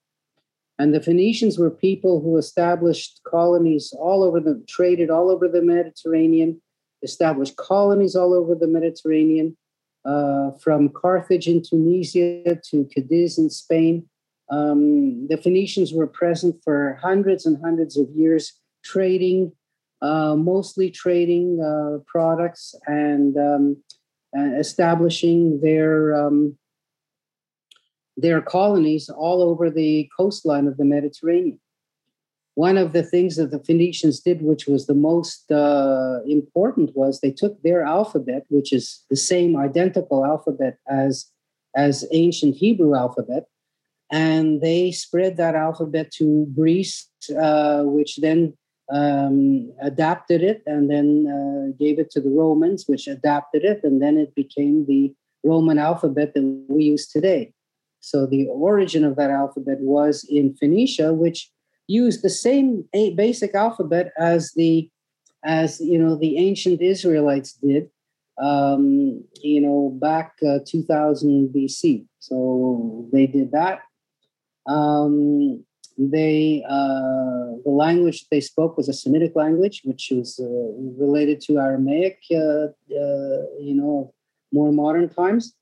[0.78, 5.62] And the Phoenicians were people who established colonies all over the, traded all over the
[5.62, 6.60] Mediterranean,
[7.04, 9.56] established colonies all over the Mediterranean,
[10.04, 14.08] uh, from Carthage in Tunisia to Cadiz in Spain.
[14.50, 18.52] Um, the Phoenicians were present for hundreds and hundreds of years,
[18.84, 19.52] trading,
[20.02, 23.82] uh, mostly trading uh, products and um,
[24.58, 26.58] establishing their um,
[28.16, 31.58] their colonies all over the coastline of the Mediterranean
[32.54, 37.20] one of the things that the Phoenicians did, which was the most uh, important, was
[37.20, 41.26] they took their alphabet, which is the same identical alphabet as
[41.76, 43.46] as ancient Hebrew alphabet,
[44.10, 48.56] and they spread that alphabet to Greece, uh, which then
[48.92, 54.00] um, adapted it and then uh, gave it to the Romans, which adapted it, and
[54.00, 57.52] then it became the Roman alphabet that we use today.
[58.00, 61.50] So the origin of that alphabet was in Phoenicia, which
[61.86, 64.90] used the same basic alphabet as the
[65.44, 67.90] as you know the ancient Israelites did,
[68.42, 72.06] um, you know, back uh, 2000 BC.
[72.18, 73.80] So they did that.
[74.66, 75.64] Um,
[75.98, 80.44] they uh, the language they spoke was a Semitic language, which was uh,
[80.98, 84.12] related to Aramaic, uh, uh, you know,
[84.52, 85.54] more modern times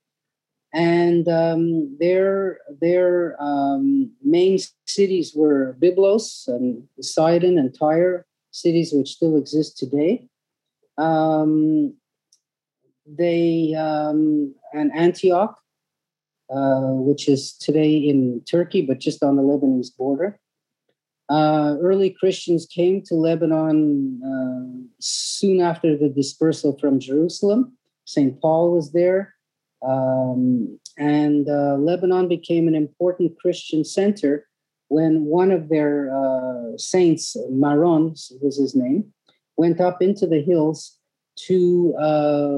[0.73, 9.11] and um, their their um, main cities were Byblos and Sidon and Tyre, cities which
[9.11, 10.29] still exist today.
[10.97, 11.95] Um,
[13.07, 15.59] they um, and Antioch,
[16.51, 20.39] uh, which is today in Turkey, but just on the Lebanese border.
[21.29, 27.77] Uh, early Christians came to Lebanon uh, soon after the dispersal from Jerusalem.
[28.05, 28.39] St.
[28.41, 29.35] Paul was there.
[29.87, 34.47] Um, and uh, Lebanon became an important Christian center
[34.89, 38.11] when one of their uh, saints, Maron
[38.41, 39.13] was his name,
[39.57, 40.99] went up into the hills
[41.47, 42.57] to uh,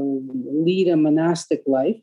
[0.67, 2.03] lead a monastic life.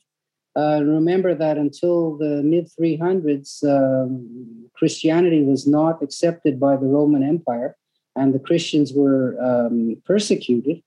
[0.55, 7.23] Uh, remember that until the mid 300s, um, Christianity was not accepted by the Roman
[7.23, 7.75] Empire,
[8.15, 10.81] and the Christians were um, persecuted.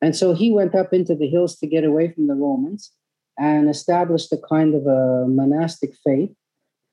[0.00, 2.92] And so he went up into the hills to get away from the Romans
[3.38, 6.30] and established a kind of a monastic faith.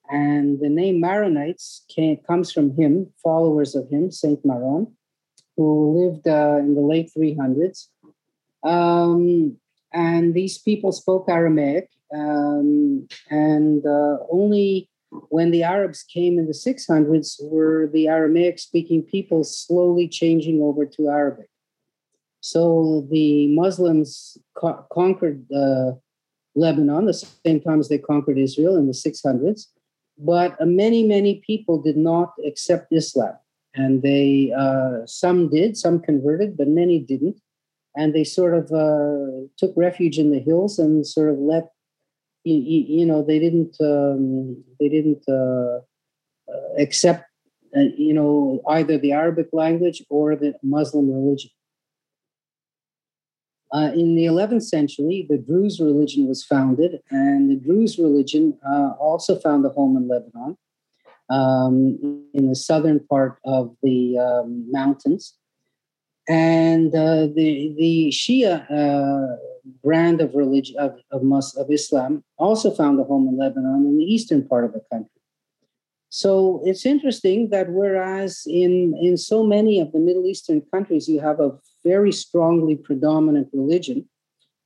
[0.09, 4.93] And the name Maronites came, comes from him, followers of him, Saint Maron,
[5.55, 7.87] who lived uh, in the late 300s.
[8.63, 9.57] Um,
[9.93, 14.89] and these people spoke Aramaic, um, and uh, only
[15.29, 20.85] when the Arabs came in the 600s were the Aramaic speaking people slowly changing over
[20.85, 21.49] to Arabic.
[22.41, 25.93] So the Muslims co- conquered uh,
[26.55, 29.67] Lebanon, the same time as they conquered Israel in the 600s.
[30.17, 33.33] But uh, many, many people did not accept Islam.
[33.75, 37.39] And they, uh, some did, some converted, but many didn't.
[37.95, 41.71] And they sort of uh, took refuge in the hills and sort of let,
[42.43, 45.79] you, you know, they didn't, um, they didn't uh,
[46.51, 47.23] uh accept,
[47.75, 51.49] uh, you know, either the Arabic language or the Muslim religion.
[53.73, 58.91] Uh, in the 11th century, the Druze religion was founded, and the Druze religion uh,
[58.99, 60.57] also found a home in Lebanon,
[61.29, 65.35] um, in the southern part of the um, mountains.
[66.29, 69.35] And uh, the the Shia uh,
[69.83, 73.97] brand of religion of of, Mus- of Islam also found a home in Lebanon, in
[73.97, 75.09] the eastern part of the country.
[76.09, 81.19] So it's interesting that whereas in, in so many of the Middle Eastern countries, you
[81.19, 84.07] have a very strongly predominant religion.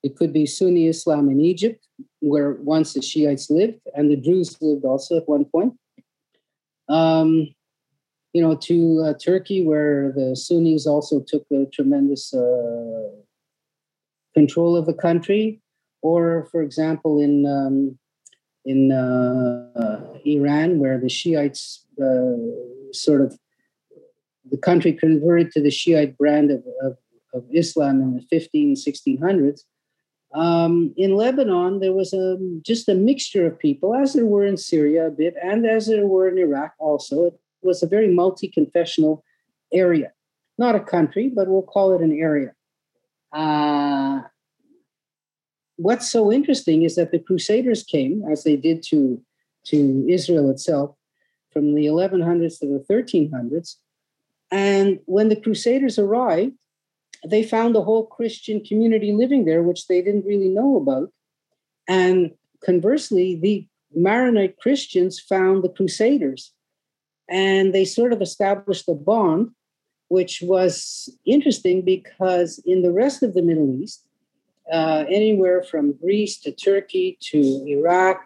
[0.03, 1.85] It could be Sunni Islam in Egypt,
[2.19, 5.73] where once the Shiites lived, and the Druze lived also at one point.
[6.89, 7.49] Um,
[8.33, 13.09] you know, to uh, Turkey, where the Sunnis also took a tremendous uh,
[14.35, 15.59] control of the country,
[16.03, 17.97] or, for example, in um,
[18.63, 22.35] in uh, Iran, where the Shiites uh,
[22.91, 23.39] sort of
[24.51, 26.97] the country converted to the Shiite brand of, of,
[27.33, 29.61] of Islam in the 15, 1600s.
[30.33, 34.57] Um, in Lebanon, there was a, just a mixture of people, as there were in
[34.57, 37.25] Syria a bit, and as there were in Iraq also.
[37.25, 39.23] It was a very multi confessional
[39.73, 40.11] area.
[40.57, 42.53] Not a country, but we'll call it an area.
[43.31, 44.21] Uh,
[45.77, 49.21] what's so interesting is that the Crusaders came, as they did to,
[49.67, 50.95] to Israel itself,
[51.51, 53.75] from the 1100s to the 1300s.
[54.51, 56.53] And when the Crusaders arrived,
[57.29, 61.11] they found a whole Christian community living there, which they didn't really know about.
[61.87, 62.31] And
[62.63, 66.53] conversely, the Maronite Christians found the Crusaders.
[67.29, 69.51] And they sort of established a bond,
[70.09, 74.07] which was interesting because in the rest of the Middle East,
[74.71, 78.21] uh, anywhere from Greece to Turkey to Iraq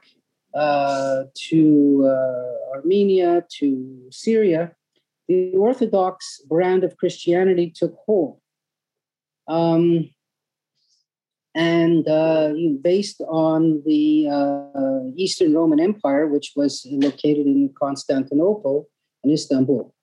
[0.53, 4.71] uh, to uh, Armenia to Syria,
[5.27, 8.40] the Orthodox brand of Christianity took hold.
[9.51, 10.09] Um,
[11.53, 18.87] and uh, based on the uh, Eastern Roman Empire, which was located in Constantinople
[19.23, 19.93] and Istanbul.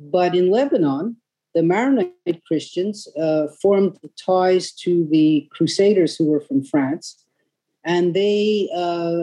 [0.00, 1.16] But in Lebanon,
[1.54, 7.24] the Maronite Christians uh, formed ties to the Crusaders who were from France,
[7.84, 9.14] and they uh,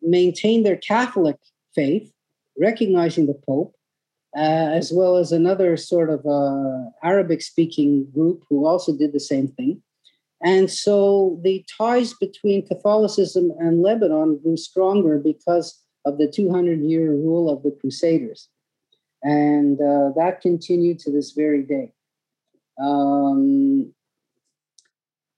[0.00, 1.36] maintained their Catholic
[1.74, 2.10] faith,
[2.58, 3.75] recognizing the Pope,
[4.36, 9.20] uh, as well as another sort of uh, Arabic speaking group who also did the
[9.20, 9.82] same thing.
[10.42, 17.12] And so the ties between Catholicism and Lebanon grew stronger because of the 200 year
[17.12, 18.48] rule of the Crusaders.
[19.22, 21.92] And uh, that continued to this very day.
[22.78, 23.94] Um,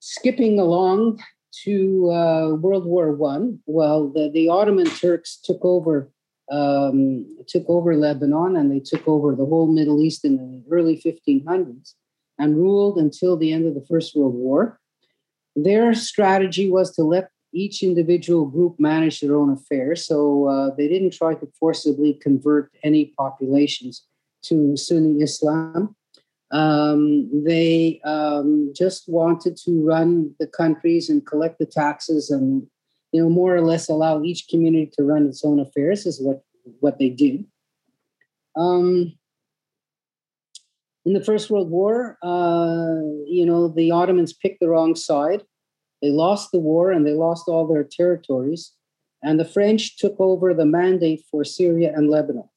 [0.01, 1.23] skipping along
[1.65, 6.11] to uh, World War One, well, the, the Ottoman Turks took over
[6.51, 10.97] um, took over Lebanon and they took over the whole Middle East in the early
[10.97, 11.95] 1500s
[12.39, 14.81] and ruled until the end of the First World War.
[15.57, 20.07] Their strategy was to let each individual group manage their own affairs.
[20.07, 24.05] So uh, they didn't try to forcibly convert any populations
[24.43, 25.97] to Sunni Islam.
[26.51, 32.67] Um, they um, just wanted to run the countries and collect the taxes and,
[33.13, 36.43] you know, more or less allow each community to run its own affairs is what,
[36.81, 37.45] what they did.
[38.57, 39.15] Um,
[41.05, 45.43] in the First World War, uh, you know, the Ottomans picked the wrong side
[46.03, 48.73] they lost the war and they lost all their territories.
[49.23, 52.49] And the French took over the mandate for Syria and Lebanon.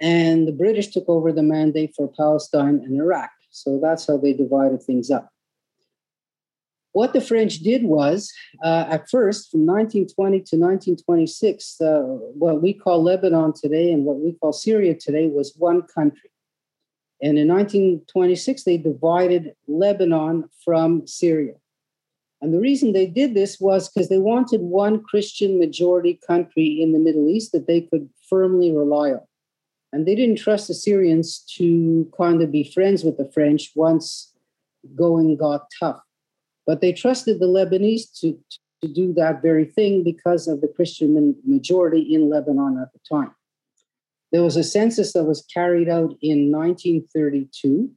[0.00, 3.30] And the British took over the mandate for Palestine and Iraq.
[3.50, 5.30] So that's how they divided things up.
[6.98, 12.00] What the French did was, uh, at first, from 1920 to 1926, uh,
[12.34, 16.30] what we call Lebanon today and what we call Syria today was one country.
[17.22, 21.54] And in 1926, they divided Lebanon from Syria.
[22.42, 26.90] And the reason they did this was because they wanted one Christian majority country in
[26.90, 29.26] the Middle East that they could firmly rely on.
[29.92, 34.32] And they didn't trust the Syrians to kind of be friends with the French once
[34.96, 36.02] going got tough.
[36.68, 38.38] But they trusted the Lebanese to,
[38.82, 43.34] to do that very thing because of the Christian majority in Lebanon at the time.
[44.30, 47.90] There was a census that was carried out in 1932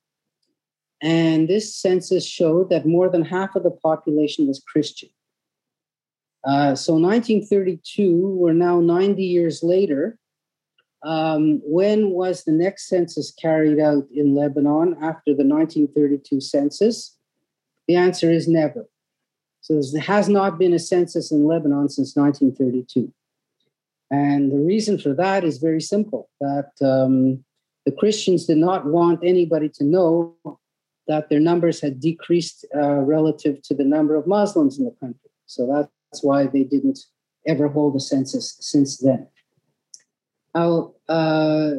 [1.02, 5.10] and this census showed that more than half of the population was Christian.
[6.44, 10.18] Uh, so 1932, we're now 90 years later.
[11.04, 17.18] Um, when was the next census carried out in Lebanon after the 1932 census?
[17.88, 18.88] The answer is never.
[19.62, 23.14] So there has not been a census in Lebanon since 1932.
[24.10, 27.44] And the reason for that is very simple that um,
[27.86, 30.36] the Christians did not want anybody to know
[31.08, 35.30] that their numbers had decreased uh, relative to the number of Muslims in the country.
[35.46, 37.00] So that's why they didn't
[37.48, 39.28] ever hold a census since then.
[40.54, 41.72] Now, uh,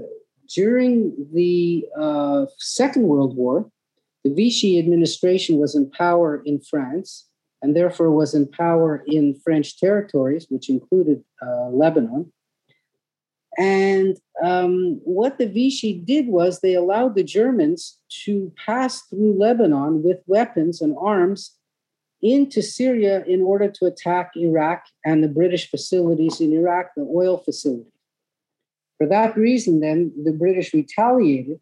[0.54, 3.70] during the uh, Second World War,
[4.24, 7.28] the Vichy administration was in power in France
[7.60, 12.32] and therefore was in power in French territories, which included uh, Lebanon.
[13.58, 20.02] And um, what the Vichy did was they allowed the Germans to pass through Lebanon
[20.02, 21.54] with weapons and arms
[22.22, 27.38] into Syria in order to attack Iraq and the British facilities in Iraq, the oil
[27.38, 27.92] facilities.
[28.96, 31.60] For that reason, then the British retaliated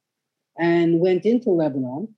[0.59, 2.15] and went into Lebanon.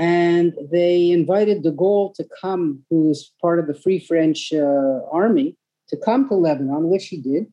[0.00, 5.00] And they invited de Gaulle to come, who was part of the Free French uh,
[5.12, 7.52] army, to come to Lebanon, which he did.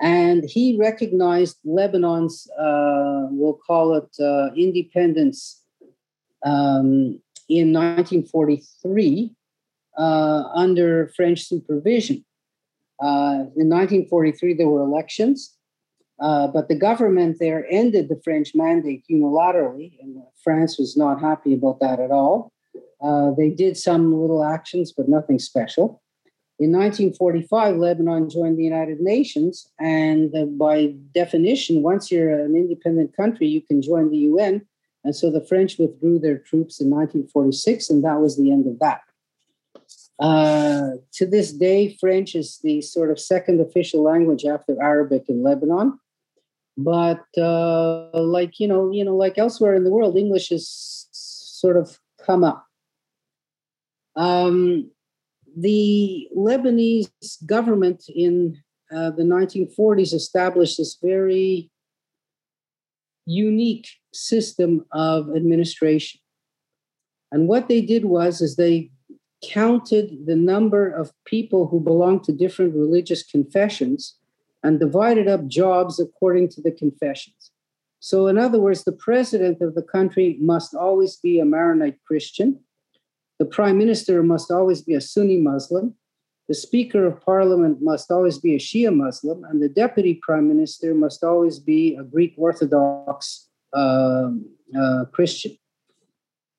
[0.00, 5.62] And he recognized Lebanon's, uh, we'll call it uh, independence
[6.44, 9.30] um, in 1943
[9.96, 12.24] uh, under French supervision.
[13.00, 15.56] Uh, in 1943, there were elections,
[16.22, 21.52] uh, but the government there ended the French mandate unilaterally, and France was not happy
[21.52, 22.52] about that at all.
[23.02, 26.00] Uh, they did some little actions, but nothing special.
[26.60, 33.16] In 1945, Lebanon joined the United Nations, and uh, by definition, once you're an independent
[33.16, 34.64] country, you can join the UN.
[35.02, 38.78] And so the French withdrew their troops in 1946, and that was the end of
[38.78, 39.00] that.
[40.20, 45.42] Uh, to this day, French is the sort of second official language after Arabic in
[45.42, 45.98] Lebanon.
[46.76, 51.76] But uh, like you know, you know, like elsewhere in the world, English has sort
[51.76, 52.66] of come up.
[54.16, 54.90] Um,
[55.56, 57.10] the Lebanese
[57.46, 58.58] government in
[58.90, 61.70] uh, the 1940s established this very
[63.26, 66.20] unique system of administration.
[67.30, 68.90] And what they did was is they
[69.42, 74.16] counted the number of people who belonged to different religious confessions
[74.62, 77.50] and divided up jobs according to the confessions.
[78.00, 82.60] So, in other words, the president of the country must always be a Maronite Christian.
[83.38, 85.94] The prime minister must always be a Sunni Muslim.
[86.48, 89.44] The speaker of parliament must always be a Shia Muslim.
[89.44, 94.30] And the deputy prime minister must always be a Greek Orthodox uh,
[94.78, 95.56] uh, Christian.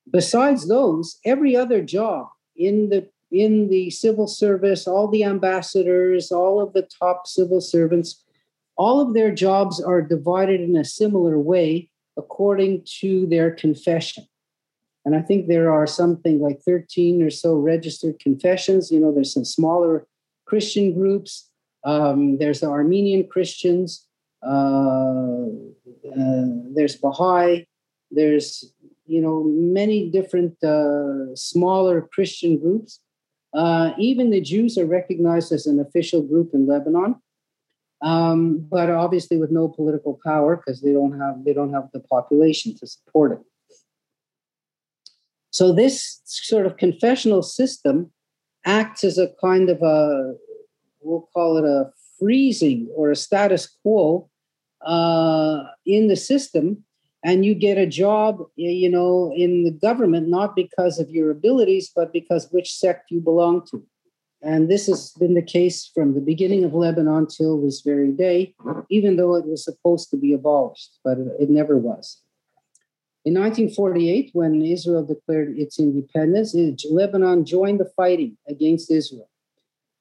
[0.10, 6.62] Besides those, every other job in the in the civil service, all the ambassadors, all
[6.62, 8.24] of the top civil servants,
[8.78, 14.26] all of their jobs are divided in a similar way according to their confession.
[15.04, 18.92] And I think there are something like 13 or so registered confessions.
[18.92, 20.08] You know, there's some smaller
[20.46, 21.50] Christian groups.
[21.84, 24.08] Um, there's the Armenian Christians.
[24.46, 25.48] Uh,
[26.16, 27.66] uh, there's Baha'i.
[28.12, 28.74] There's
[29.06, 33.00] you know many different uh, smaller Christian groups.
[33.54, 37.22] Uh, even the Jews are recognized as an official group in Lebanon,
[38.02, 42.00] um, but obviously with no political power because they don't have they don't have the
[42.00, 43.40] population to support it.
[45.52, 48.12] So this sort of confessional system
[48.66, 50.34] acts as a kind of a
[51.02, 54.30] we'll call it a freezing or a status quo
[54.86, 56.84] uh, in the system
[57.24, 61.92] and you get a job you know in the government not because of your abilities
[61.96, 63.84] but because which sect you belong to.
[64.46, 68.54] And this has been the case from the beginning of lebanon till this very day
[68.90, 72.22] even though it was supposed to be abolished but it, never was.
[73.26, 76.56] In 1948 when israel declared its independence
[76.90, 79.30] lebanon joined the fighting against israel.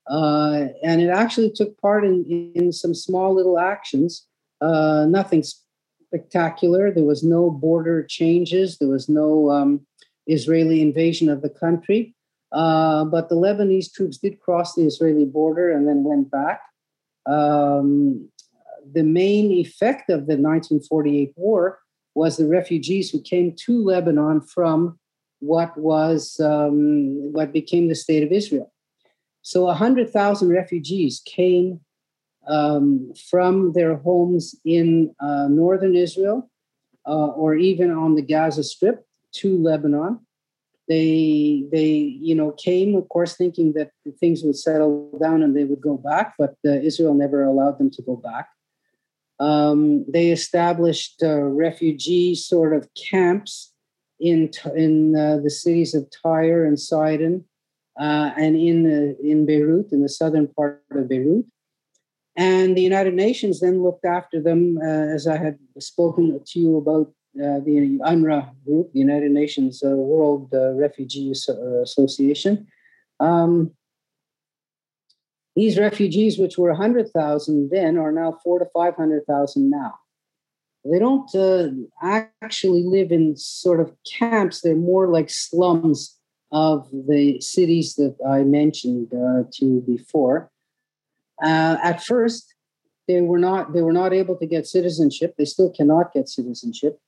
[0.08, 4.26] Uh, and it actually took part in, in some small little actions.
[4.60, 5.44] Uh, nothing
[6.12, 6.90] spectacular.
[6.90, 8.78] There was no border changes.
[8.78, 9.86] There was no um,
[10.26, 12.14] Israeli invasion of the country.
[12.52, 16.60] Uh, but the Lebanese troops did cross the Israeli border and then went back.
[17.26, 18.28] Um,
[18.92, 21.78] the main effect of the 1948 war
[22.14, 24.98] was the refugees who came to Lebanon from
[25.38, 28.70] what was um, what became the state of Israel.
[29.40, 31.80] So 100,000 refugees came
[32.48, 36.50] um, from their homes in uh, northern Israel
[37.06, 40.20] uh, or even on the Gaza Strip to Lebanon.
[40.88, 45.64] They they you know came, of course, thinking that things would settle down and they
[45.64, 48.48] would go back, but uh, Israel never allowed them to go back.
[49.38, 53.72] Um, they established uh, refugee sort of camps
[54.20, 57.44] in in uh, the cities of Tyre and Sidon,
[57.98, 61.46] uh, and in in Beirut, in the southern part of Beirut.
[62.36, 66.78] And the United Nations then looked after them, uh, as I had spoken to you
[66.78, 72.66] about uh, the UNRWA group, the United Nations uh, World uh, Refugee uh, Association.
[73.20, 73.72] Um,
[75.56, 79.94] these refugees, which were 100,000 then, are now four to 500,000 now.
[80.84, 81.68] They don't uh,
[82.42, 86.18] actually live in sort of camps, they're more like slums
[86.50, 90.51] of the cities that I mentioned to you before.
[91.42, 92.54] Uh, at first,
[93.08, 95.34] they were not they were not able to get citizenship.
[95.36, 97.00] They still cannot get citizenship.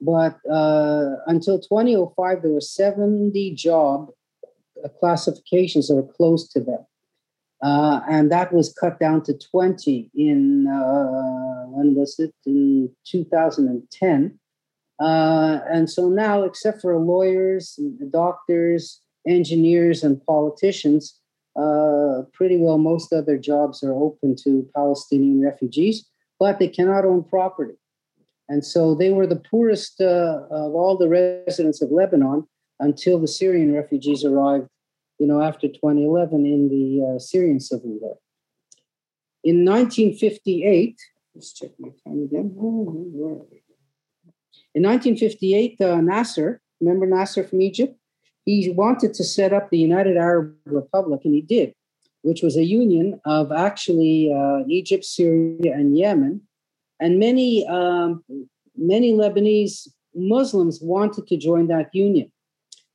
[0.00, 4.10] But uh, until 2005, there were 70 job
[4.84, 6.84] uh, classifications that were closed to them.
[7.62, 12.34] Uh, and that was cut down to 20 in, uh, when was it?
[12.44, 14.38] In 2010.
[15.00, 17.78] Uh, and so now, except for lawyers,
[18.10, 21.18] doctors, engineers, and politicians,
[21.56, 26.06] uh, pretty well most other jobs are open to Palestinian refugees,
[26.38, 27.74] but they cannot own property.
[28.48, 32.46] And so they were the poorest uh, of all the residents of Lebanon
[32.80, 34.68] until the Syrian refugees arrived,
[35.18, 38.18] you know, after 2011 in the uh, Syrian civil war.
[39.42, 40.96] In 1958,
[41.34, 42.54] let's check my time again.
[44.74, 47.96] In 1958, uh, Nasser, remember Nasser from Egypt?
[48.44, 51.74] He wanted to set up the United Arab Republic, and he did,
[52.22, 56.42] which was a union of actually uh, Egypt, Syria, and Yemen
[57.00, 58.24] and many, um,
[58.76, 62.30] many Lebanese Muslims wanted to join that union.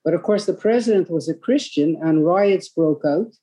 [0.03, 3.33] But of course, the president was a Christian and riots broke out.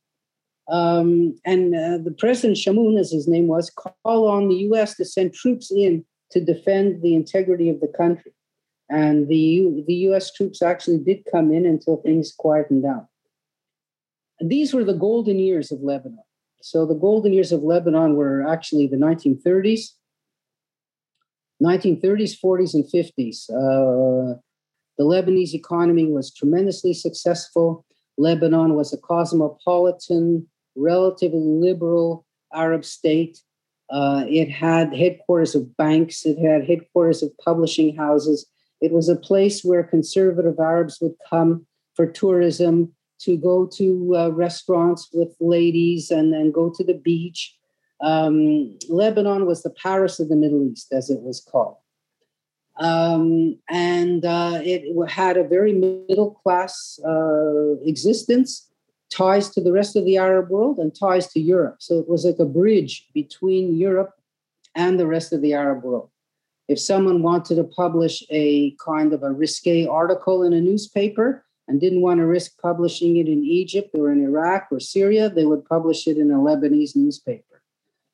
[0.69, 3.95] Um, and uh, the president, Chamoun, as his name was, called
[4.29, 8.33] on the US to send troops in to defend the integrity of the country.
[8.89, 13.09] And the, the US troops actually did come in until things quietened down.
[14.41, 16.23] These were the golden years of Lebanon.
[16.63, 19.91] So the golden years of Lebanon were actually the 1930s
[21.63, 23.51] 1930s, 40s, and 50s.
[23.51, 24.39] Uh,
[24.99, 27.85] the Lebanese economy was tremendously successful.
[28.19, 33.41] Lebanon was a cosmopolitan, relatively liberal Arab state.
[33.91, 38.47] Uh, it had headquarters of banks, it had headquarters of publishing houses.
[38.81, 44.29] It was a place where conservative Arabs would come for tourism, to go to uh,
[44.29, 47.57] restaurants with ladies and then go to the beach
[48.01, 51.77] um, Lebanon was the Paris of the Middle East, as it was called.
[52.79, 58.69] Um, and uh, it had a very middle class uh, existence,
[59.11, 61.77] ties to the rest of the Arab world, and ties to Europe.
[61.79, 64.13] So it was like a bridge between Europe
[64.75, 66.11] and the rest of the Arab world.
[66.69, 71.81] If someone wanted to publish a kind of a risque article in a newspaper and
[71.81, 75.65] didn't want to risk publishing it in Egypt or in Iraq or Syria, they would
[75.65, 77.63] publish it in a Lebanese newspaper.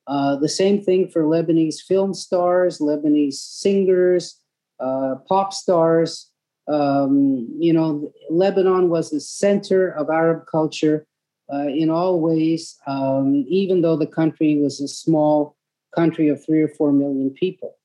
[0.06, 4.40] Uh, the same thing for Lebanese film stars, Lebanese singers,
[4.80, 6.30] uh, pop stars.
[6.68, 11.06] Um, you know, Lebanon was the center of Arab culture
[11.52, 15.56] uh, in all ways, um, even though the country was a small
[15.94, 17.76] country of three or four million people.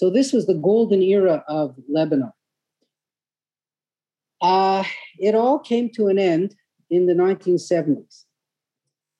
[0.00, 2.32] So this was the golden era of Lebanon.
[4.40, 4.82] Uh,
[5.18, 6.54] it all came to an end
[6.88, 8.24] in the 1970s.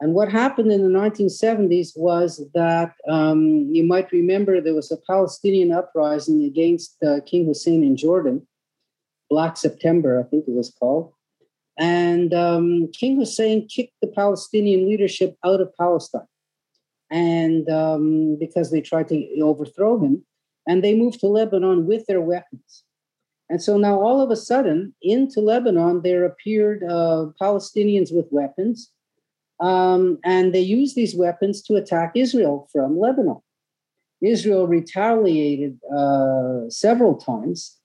[0.01, 4.97] And what happened in the 1970s was that um, you might remember there was a
[5.07, 8.49] Palestinian uprising against uh, King Hussein in Jordan,
[9.29, 11.13] Black September, I think it was called.
[11.79, 16.23] And um, King Hussein kicked the Palestinian leadership out of Palestine.
[17.11, 20.25] And um, because they tried to overthrow him,
[20.67, 22.85] and they moved to Lebanon with their weapons.
[23.49, 28.93] And so now all of a sudden, into Lebanon, there appeared uh, Palestinians with weapons
[29.61, 33.41] um, and they used these weapons to attack Israel from Lebanon.
[34.23, 37.77] Israel retaliated uh, several times.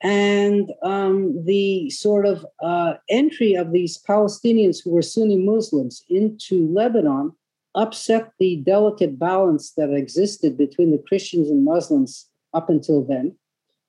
[0.00, 6.72] And um, the sort of uh, entry of these Palestinians who were Sunni Muslims into
[6.72, 7.32] Lebanon
[7.74, 13.36] upset the delicate balance that existed between the Christians and Muslims up until then.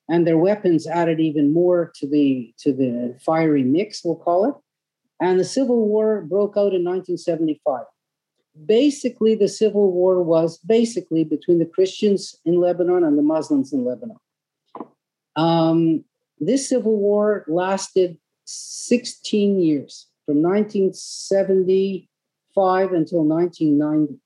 [0.10, 4.56] And their weapons added even more to the to the fiery mix, we'll call it.
[5.22, 7.84] And the Civil War broke out in 1975.
[8.66, 13.86] Basically, the Civil War was basically between the Christians in Lebanon and the Muslims in
[13.86, 14.18] Lebanon.
[15.36, 16.04] Um,
[16.40, 22.09] this Civil War lasted 16 years, from 1975
[22.56, 24.20] until 1990.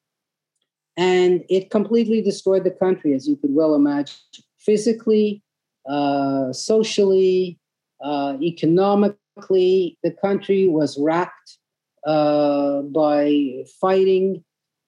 [0.96, 4.16] And it completely destroyed the country, as you could well imagine,
[4.60, 5.42] physically,
[5.90, 7.60] uh, socially,
[8.04, 11.58] uh, economically the country was racked
[12.06, 14.44] uh, by fighting.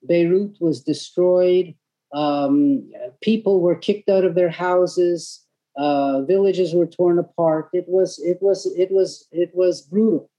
[0.08, 1.74] Beirut was destroyed.
[2.14, 5.42] Um, people were kicked out of their houses.
[5.78, 7.70] Uh, villages were torn apart.
[7.74, 10.30] It was it was it was it was brutal.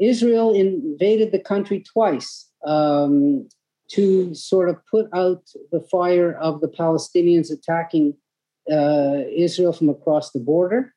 [0.00, 3.48] Israel invaded the country twice um,
[3.90, 8.14] to sort of put out the fire of the Palestinians attacking
[8.70, 10.94] uh, Israel from across the border.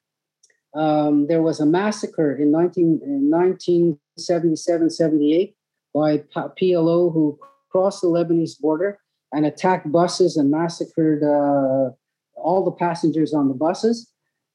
[0.75, 5.55] Um, there was a massacre in, 19, in 1977 78
[5.93, 7.39] by PLO who
[7.71, 8.99] crossed the Lebanese border
[9.31, 11.91] and attacked buses and massacred uh,
[12.35, 14.11] all the passengers on the buses.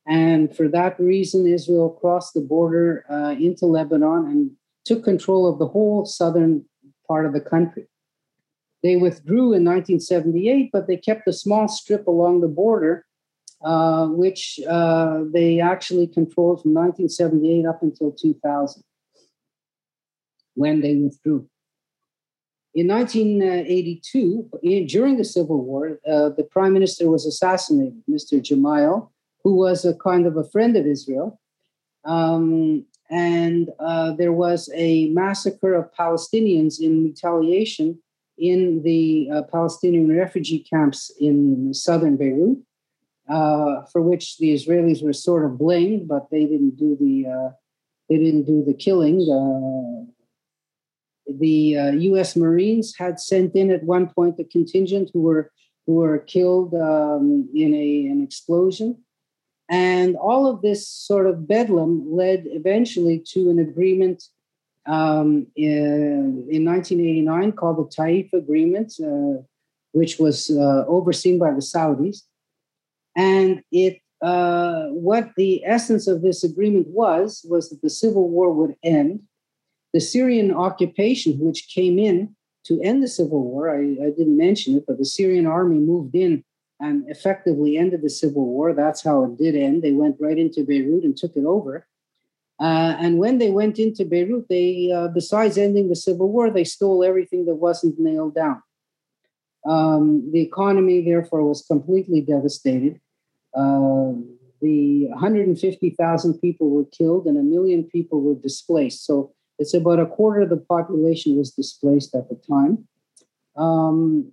[0.07, 4.51] And for that reason, Israel crossed the border uh, into Lebanon and
[4.85, 6.65] took control of the whole southern
[7.07, 7.87] part of the country.
[8.83, 13.05] They withdrew in 1978, but they kept a small strip along the border,
[13.63, 18.83] uh, which uh, they actually controlled from 1978 up until 2000,
[20.55, 21.47] when they withdrew.
[22.75, 28.41] In 1982, in, during the Civil War, uh, the prime minister was assassinated, Mr.
[28.41, 29.11] Gemayel,
[29.43, 31.41] who was a kind of a friend of Israel.
[32.05, 37.99] Um, and uh, there was a massacre of Palestinians in retaliation
[38.39, 42.59] in the uh, Palestinian refugee camps in southern Beirut,
[43.29, 47.51] uh, for which the Israelis were sort of blamed, but they didn't do the uh,
[48.09, 49.21] they didn't do the killing.
[49.21, 50.11] Uh,
[51.39, 52.37] the U.S.
[52.37, 55.53] Uh, Marines had sent in at one point a contingent who were
[55.87, 58.97] who were killed um, in a an explosion.
[59.71, 64.25] And all of this sort of bedlam led eventually to an agreement
[64.87, 69.43] um, in, in, 1989 called the Taif Agreement, uh,
[69.93, 72.23] which was uh, overseen by the Saudis.
[73.17, 78.53] And it, uh, what the essence of this agreement was, was that the civil war
[78.53, 79.21] would end.
[79.93, 84.77] The Syrian occupation, which came in to end the civil war, I, I didn't mention
[84.77, 86.43] it, but the Syrian army moved in
[86.81, 88.73] and effectively ended the civil war.
[88.73, 89.83] That's how it did end.
[89.83, 91.87] They went right into Beirut and took it over.
[92.59, 96.65] Uh, and when they went into Beirut, they, uh, besides ending the civil war, they
[96.65, 98.63] stole everything that wasn't nailed down.
[99.67, 103.01] Um, the economy, therefore, was completely devastated.
[103.55, 104.13] Uh,
[104.61, 109.07] the 150,000 people were killed and a million people were displaced.
[109.07, 112.87] So it's about a quarter of the population was displaced at the time.
[113.57, 114.33] Um,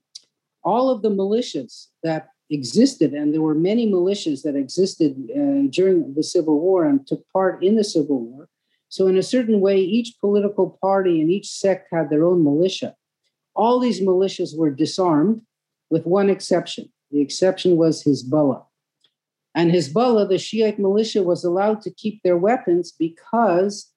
[0.64, 6.14] all of the militias that existed, and there were many militias that existed uh, during
[6.14, 8.50] the Civil War and took part in the Civil War.
[8.89, 12.95] So, in a certain way, each political party and each sect had their own militia.
[13.56, 15.41] All these militias were disarmed,
[15.89, 16.91] with one exception.
[17.12, 18.64] The exception was Hezbollah.
[19.56, 23.91] And Hezbollah, the Shiite militia, was allowed to keep their weapons because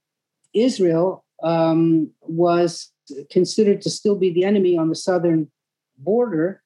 [0.55, 2.90] Israel um, was
[3.30, 5.51] considered to still be the enemy on the southern
[5.98, 6.62] border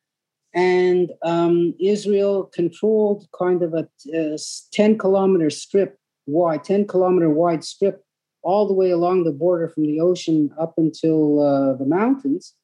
[0.55, 4.39] and um, Israel controlled kind of a, a
[4.73, 8.05] 10 kilometer strip wide, 10 kilometer wide strip
[8.43, 12.55] all the way along the border from the ocean up until uh, the mountains.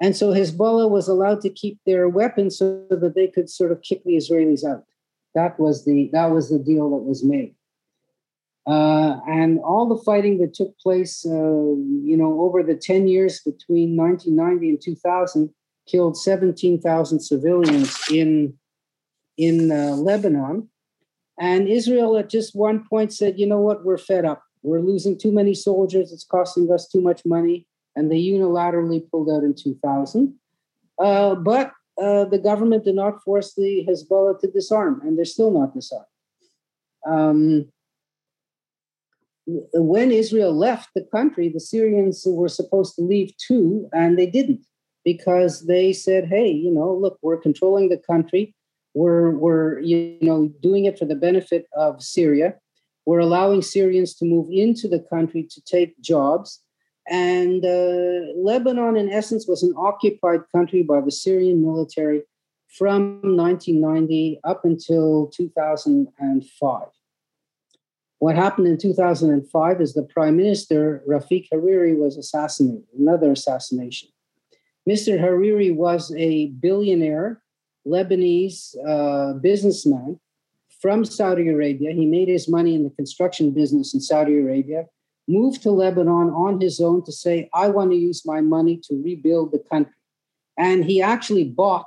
[0.00, 3.82] And so Hezbollah was allowed to keep their weapons so that they could sort of
[3.82, 4.84] kick the Israelis out.
[5.34, 7.54] That was the that was the deal that was made.
[8.66, 13.40] Uh, and all the fighting that took place, uh, you know, over the 10 years
[13.40, 15.54] between 1990 and 2000
[15.88, 18.54] killed 17,000 civilians in,
[19.36, 20.68] in uh, Lebanon.
[21.40, 24.42] And Israel at just one point said, you know what, we're fed up.
[24.62, 26.12] We're losing too many soldiers.
[26.12, 27.66] It's costing us too much money.
[27.96, 30.34] And they unilaterally pulled out in 2000.
[30.98, 35.50] Uh, but uh, the government did not force the Hezbollah to disarm, and they're still
[35.50, 36.06] not disarmed.
[37.06, 37.72] Um,
[39.46, 44.64] when Israel left the country, the Syrians were supposed to leave too, and they didn't
[45.04, 48.54] because they said, hey, you know, look, we're controlling the country.
[48.94, 52.54] We're, we're you know, doing it for the benefit of Syria.
[53.06, 56.62] We're allowing Syrians to move into the country to take jobs.
[57.08, 62.22] And uh, Lebanon, in essence, was an occupied country by the Syrian military
[62.68, 66.82] from 1990 up until 2005.
[68.18, 74.08] What happened in 2005 is the prime minister, Rafik Hariri, was assassinated, another assassination.
[74.88, 75.20] Mr.
[75.20, 77.42] Hariri was a billionaire
[77.86, 80.18] Lebanese uh, businessman
[80.80, 81.92] from Saudi Arabia.
[81.92, 84.86] He made his money in the construction business in Saudi Arabia,
[85.26, 89.02] moved to Lebanon on his own to say, I want to use my money to
[89.02, 89.92] rebuild the country.
[90.56, 91.86] And he actually bought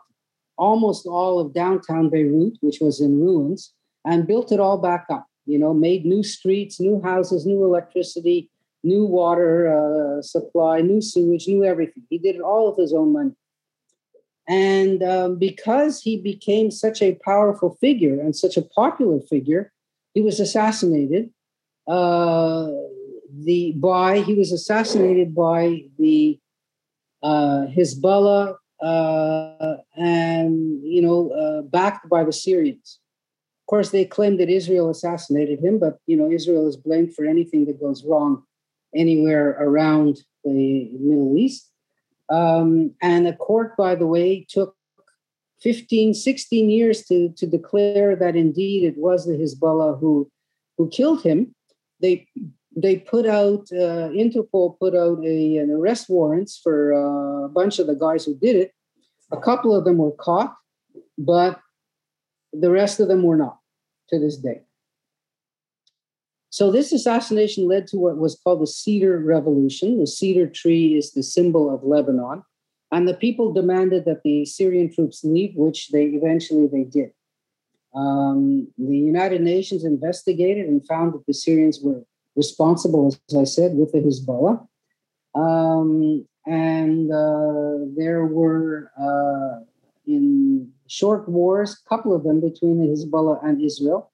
[0.56, 3.74] almost all of downtown Beirut, which was in ruins,
[4.06, 5.26] and built it all back up.
[5.48, 8.51] You know, made new streets, new houses, new electricity,
[8.84, 12.04] new water uh, supply, new sewage, new everything.
[12.10, 13.32] He did it all with his own money.
[14.48, 19.72] And um, because he became such a powerful figure and such a popular figure,
[20.14, 21.30] he was assassinated.
[21.88, 22.68] Uh,
[23.34, 26.38] the by he was assassinated by the
[27.24, 33.00] uh, Hezbollah uh, and you know uh, backed by the Syrians.
[33.62, 37.26] Of course, they claim that Israel assassinated him, but you know Israel is blamed for
[37.26, 38.44] anything that goes wrong
[38.96, 41.70] anywhere around the Middle East.
[42.30, 44.76] Um, and a court, by the way, took
[45.62, 50.32] 15, 16 years to, to declare that indeed it was the Hezbollah who,
[50.78, 51.54] who killed him.
[52.02, 52.28] They
[52.76, 57.80] they put out uh, Interpol put out a, an arrest warrants for uh, a bunch
[57.80, 58.72] of the guys who did it.
[59.32, 60.56] A couple of them were caught,
[61.18, 61.60] but
[62.54, 63.60] the rest of them were not
[64.10, 64.62] to this day.
[66.52, 70.00] So this assassination led to what was called the Cedar Revolution.
[70.00, 72.44] The cedar tree is the symbol of Lebanon,
[72.92, 77.12] and the people demanded that the Syrian troops leave, which they eventually they did.
[77.96, 82.04] Um, the United Nations investigated and found that the Syrians were
[82.36, 84.68] responsible, as I said, with the Hezbollah.
[85.34, 89.64] Um, and uh, there were, uh,
[90.06, 94.11] in short wars, a couple of them between the Hezbollah and Israel,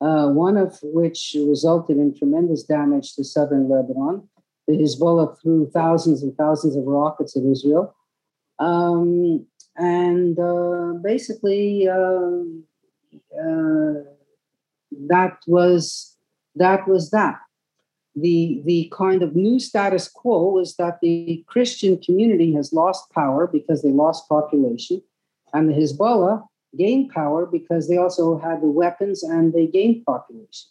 [0.00, 4.28] uh, one of which resulted in tremendous damage to southern Lebanon.
[4.66, 7.94] The Hezbollah threw thousands and thousands of rockets at Israel.
[8.58, 12.40] Um, and uh, basically, uh,
[13.38, 14.02] uh,
[15.08, 16.16] that was
[16.54, 17.38] that was that
[18.14, 23.46] the the kind of new status quo is that the Christian community has lost power
[23.46, 25.02] because they lost population,
[25.52, 26.44] and the Hezbollah
[26.76, 30.68] gained power because they also had the weapons and they gained population.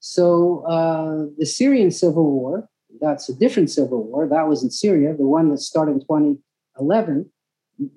[0.00, 2.68] So uh, the Syrian civil war,
[3.00, 4.28] that's a different civil war.
[4.28, 7.30] That was in Syria, the one that started in 2011,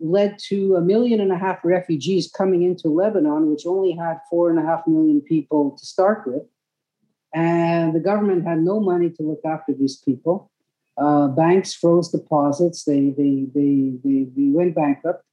[0.01, 4.49] led to a million and a half refugees coming into Lebanon, which only had four
[4.49, 6.43] and a half million people to start with
[7.33, 10.51] and the government had no money to look after these people.
[10.97, 12.83] Uh, banks froze deposits.
[12.83, 15.23] They they they they, they went bankrupt.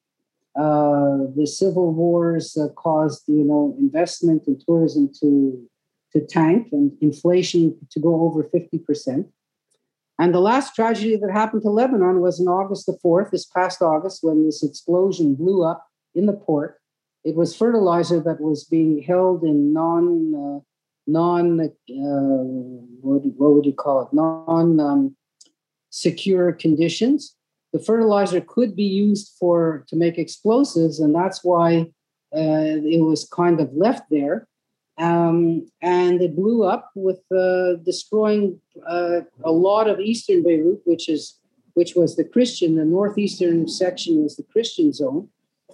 [0.58, 5.68] Uh, the civil wars uh, caused you know investment in tourism to
[6.12, 9.26] to tank and inflation to go over fifty percent.
[10.18, 13.82] And the last tragedy that happened to Lebanon was in August the 4th, this past
[13.82, 16.80] August, when this explosion blew up in the port.
[17.22, 20.60] It was fertilizer that was being held in non uh,
[21.06, 25.16] non uh, what, what would you call it non um,
[25.90, 27.34] secure conditions
[27.72, 31.86] the fertilizer could be used for to make explosives and that's why
[32.34, 34.46] uh, it was kind of left there.
[34.98, 41.08] Um, and it blew up with uh, destroying uh, a lot of eastern beirut which
[41.10, 41.38] is
[41.74, 45.28] which was the christian the northeastern section was the christian zone.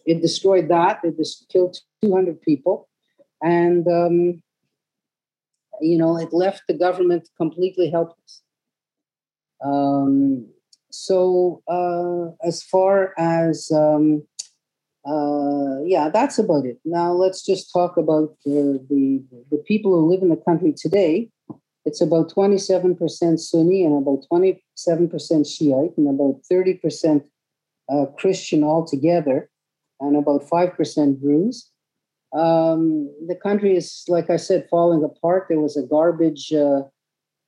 [0.04, 2.88] It destroyed that it just killed 200 people.
[3.40, 4.42] And um,
[5.80, 8.42] you know, it left the government completely helpless.
[9.64, 10.46] Um,
[10.92, 14.22] so uh, as far as um,
[15.04, 16.78] uh, yeah, that's about it.
[16.84, 18.84] Now let's just talk about the,
[19.50, 21.28] the people who live in the country today.
[21.84, 26.74] It's about twenty seven percent Sunni and about twenty seven percent Shiite and about thirty
[26.74, 27.24] percent
[27.92, 29.50] uh, Christian altogether,
[29.98, 31.68] and about five percent Druze.
[32.32, 35.46] Um, the country is, like I said, falling apart.
[35.48, 36.82] There was a garbage, uh,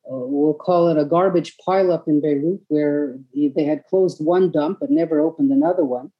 [0.06, 4.90] we'll call it a garbage pileup in Beirut, where they had closed one dump but
[4.90, 6.12] never opened another one.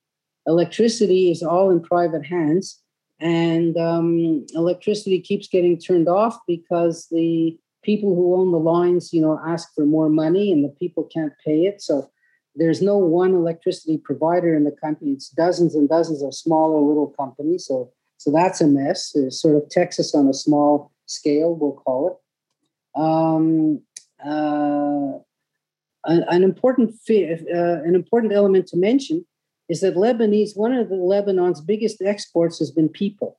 [0.47, 2.81] Electricity is all in private hands,
[3.21, 9.21] and um, electricity keeps getting turned off because the people who own the lines, you
[9.21, 11.81] know, ask for more money, and the people can't pay it.
[11.81, 12.11] So
[12.57, 15.09] there's no one electricity provider in the country.
[15.09, 17.67] It's dozens and dozens of smaller little companies.
[17.67, 19.13] So so that's a mess.
[19.15, 22.17] It's sort of Texas on a small scale, we'll call it.
[22.95, 23.83] Um,
[24.25, 25.19] uh,
[26.07, 29.27] an, an, important uh, an important element to mention
[29.69, 33.39] is that Lebanese one of the Lebanon's biggest exports has been people,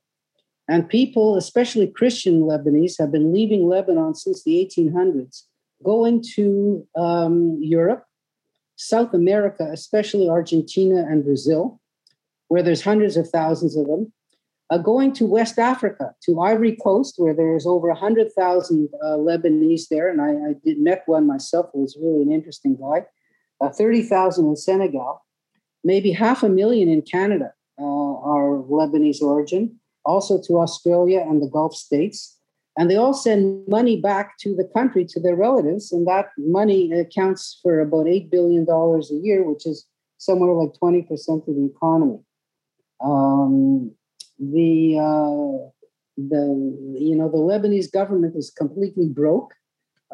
[0.68, 5.42] and people, especially Christian Lebanese, have been leaving Lebanon since the 1800s,
[5.84, 8.04] going to um, Europe,
[8.76, 11.80] South America, especially Argentina and Brazil,
[12.48, 14.12] where there's hundreds of thousands of them,
[14.70, 20.08] uh, going to West Africa, to Ivory Coast, where there's over 100,000 uh, Lebanese there,
[20.08, 21.66] and I, I, did met one myself.
[21.72, 23.06] It was really an interesting guy.
[23.60, 25.24] Uh, 30,000 in Senegal,
[25.84, 31.48] maybe half a million in Canada uh, are Lebanese origin, also to Australia and the
[31.48, 32.36] Gulf states.
[32.78, 36.92] And they all send money back to the country to their relatives, and that money
[36.92, 39.86] accounts for about $8 billion a year, which is
[40.18, 41.08] somewhere like 20%
[41.48, 42.18] of the economy.
[43.02, 43.95] Um,
[44.38, 45.70] the uh,
[46.16, 46.44] the
[46.98, 49.54] you know the Lebanese government is completely broke.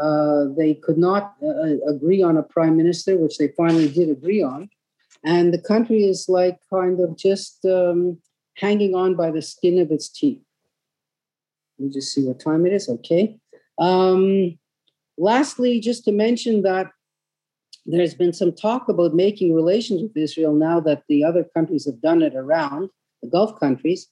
[0.01, 4.09] Uh, they could not uh, uh, agree on a prime minister, which they finally did
[4.09, 4.69] agree on,
[5.25, 8.19] and the country is like kind of just um,
[8.57, 10.41] hanging on by the skin of its teeth.
[11.79, 12.89] Let me just see what time it is.
[12.89, 13.39] Okay.
[13.79, 14.59] Um,
[15.19, 16.91] lastly, just to mention that
[17.85, 22.01] there's been some talk about making relations with Israel now that the other countries have
[22.01, 22.91] done it around
[23.23, 24.09] the Gulf countries.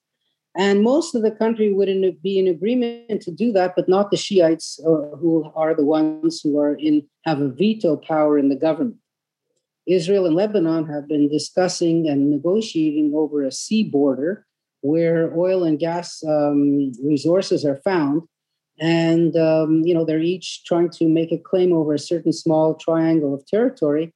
[0.57, 4.17] And most of the country wouldn't be in agreement to do that, but not the
[4.17, 8.57] Shiites, uh, who are the ones who are in have a veto power in the
[8.57, 8.97] government.
[9.87, 14.47] Israel and Lebanon have been discussing and negotiating over a sea border
[14.83, 18.23] where oil and gas um, resources are found.
[18.81, 22.75] And, um, you know, they're each trying to make a claim over a certain small
[22.75, 24.15] triangle of territory.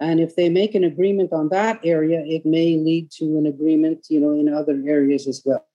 [0.00, 4.06] And if they make an agreement on that area, it may lead to an agreement,
[4.10, 5.66] you know, in other areas as well.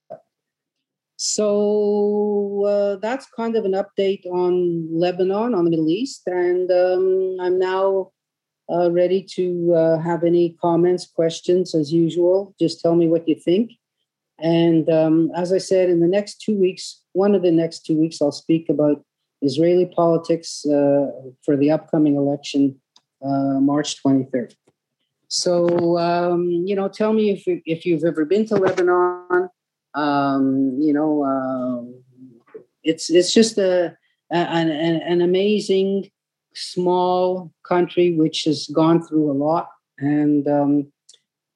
[1.21, 6.23] So uh, that's kind of an update on Lebanon, on the Middle East.
[6.27, 8.11] And um, I'm now
[8.71, 12.55] uh, ready to uh, have any comments, questions as usual.
[12.59, 13.71] Just tell me what you think.
[14.39, 17.99] And um, as I said, in the next two weeks, one of the next two
[17.99, 19.03] weeks, I'll speak about
[19.41, 21.07] Israeli politics uh,
[21.43, 22.79] for the upcoming election,
[23.23, 24.55] uh, March 23rd.
[25.27, 29.49] So, um, you know, tell me if, you, if you've ever been to Lebanon.
[29.93, 33.95] Um, you know, uh, it's, it's just a,
[34.31, 36.09] an, an amazing
[36.53, 40.91] small country which has gone through a lot and um,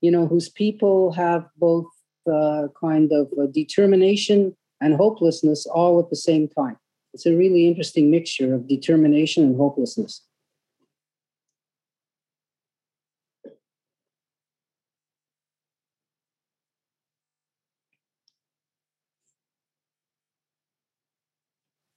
[0.01, 1.87] you know whose people have both
[2.31, 6.77] uh, kind of determination and hopelessness all at the same time
[7.13, 10.21] it's a really interesting mixture of determination and hopelessness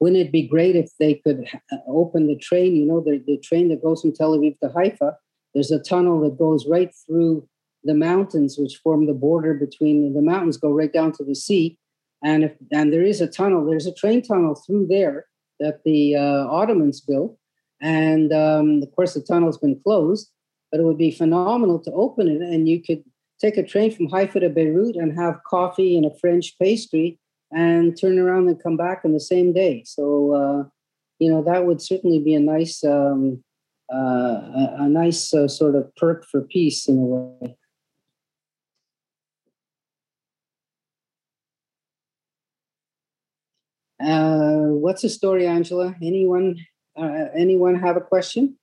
[0.00, 2.76] wouldn't it be great if they could uh, open the train?
[2.76, 5.16] You know, the, the train that goes from Tel Aviv to Haifa,
[5.54, 7.48] there's a tunnel that goes right through
[7.84, 11.78] the mountains, which form the border between the mountains, go right down to the sea.
[12.22, 15.26] And if and there is a tunnel, there's a train tunnel through there
[15.60, 17.38] that the uh, Ottomans built.
[17.80, 20.30] And um, of course, the tunnel's been closed,
[20.70, 22.42] but it would be phenomenal to open it.
[22.42, 23.04] And you could
[23.40, 27.18] take a train from Haifa to Beirut and have coffee and a French pastry
[27.52, 29.82] and turn around and come back in the same day.
[29.84, 30.68] So, uh,
[31.18, 33.42] you know, that would certainly be a nice, um,
[33.92, 37.56] uh, a, a, nice uh, sort of perk for peace in a way.
[44.00, 45.94] Uh, what's the story, Angela?
[46.02, 46.56] Anyone?
[46.96, 48.56] Uh, anyone have a question?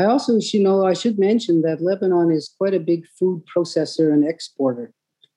[0.00, 4.12] I also, you know, I should mention that Lebanon is quite a big food processor
[4.14, 4.92] and exporter.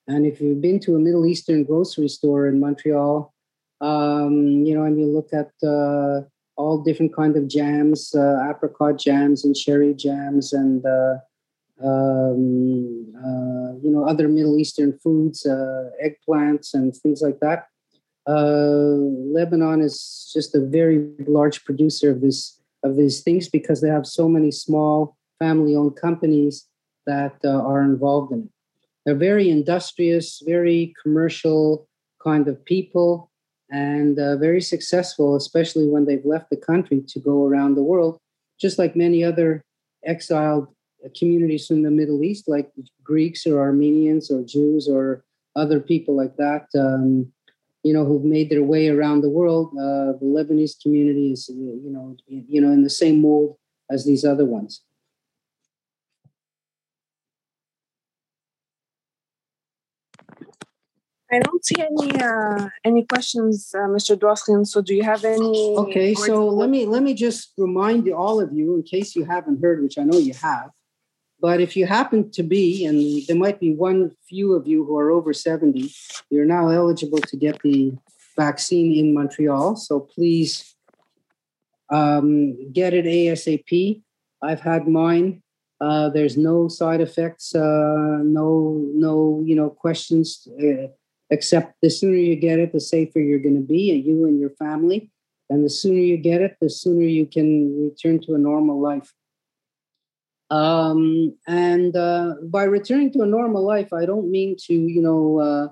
[0.08, 3.34] And if you've been to a Middle Eastern grocery store in Montreal,
[3.82, 6.22] um, you know, and you look at uh,
[6.56, 11.16] all different kind of jams, uh, apricot jams and cherry jams, and uh,
[11.84, 17.68] um, uh, you know other Middle Eastern foods, uh, eggplants and things like that.
[18.26, 18.96] Uh,
[19.36, 24.06] Lebanon is just a very large producer of this of these things because they have
[24.06, 26.68] so many small family owned companies
[27.06, 28.50] that uh, are involved in it.
[29.06, 31.88] They're very industrious, very commercial
[32.24, 33.30] kind of people,
[33.70, 38.18] and uh, very successful, especially when they've left the country to go around the world,
[38.60, 39.64] just like many other
[40.06, 40.68] exiled
[41.18, 42.72] communities from the Middle East, like
[43.04, 45.26] Greeks or Armenians or Jews or
[45.56, 46.68] other people like that.
[46.78, 47.32] Um,
[47.84, 49.70] you know, who've made their way around the world.
[49.74, 53.58] Uh, the Lebanese community is, you know, you know, in the same mold
[53.92, 54.82] as these other ones.
[61.32, 64.16] I don't see any uh, any questions, uh, Mr.
[64.16, 64.68] Dwoskin.
[64.68, 65.76] So, do you have any?
[65.78, 69.26] Okay, so let me let me just remind you, all of you, in case you
[69.26, 70.70] haven't heard, which I know you have.
[71.44, 74.98] But if you happen to be, and there might be one few of you who
[74.98, 75.94] are over 70,
[76.30, 77.92] you're now eligible to get the
[78.38, 79.76] vaccine in Montreal.
[79.76, 80.74] So please
[81.90, 84.02] um, get it ASAP.
[84.42, 85.44] I've had mine.
[85.82, 90.48] Uh, there's no side effects, uh, no no you know questions.
[90.48, 90.88] Uh,
[91.30, 94.52] except the sooner you get it, the safer you're going to be, you and your
[94.52, 95.12] family.
[95.50, 99.14] And the sooner you get it, the sooner you can return to a normal life.
[100.54, 105.40] Um, and uh, by returning to a normal life, I don't mean to, you know,
[105.40, 105.68] uh,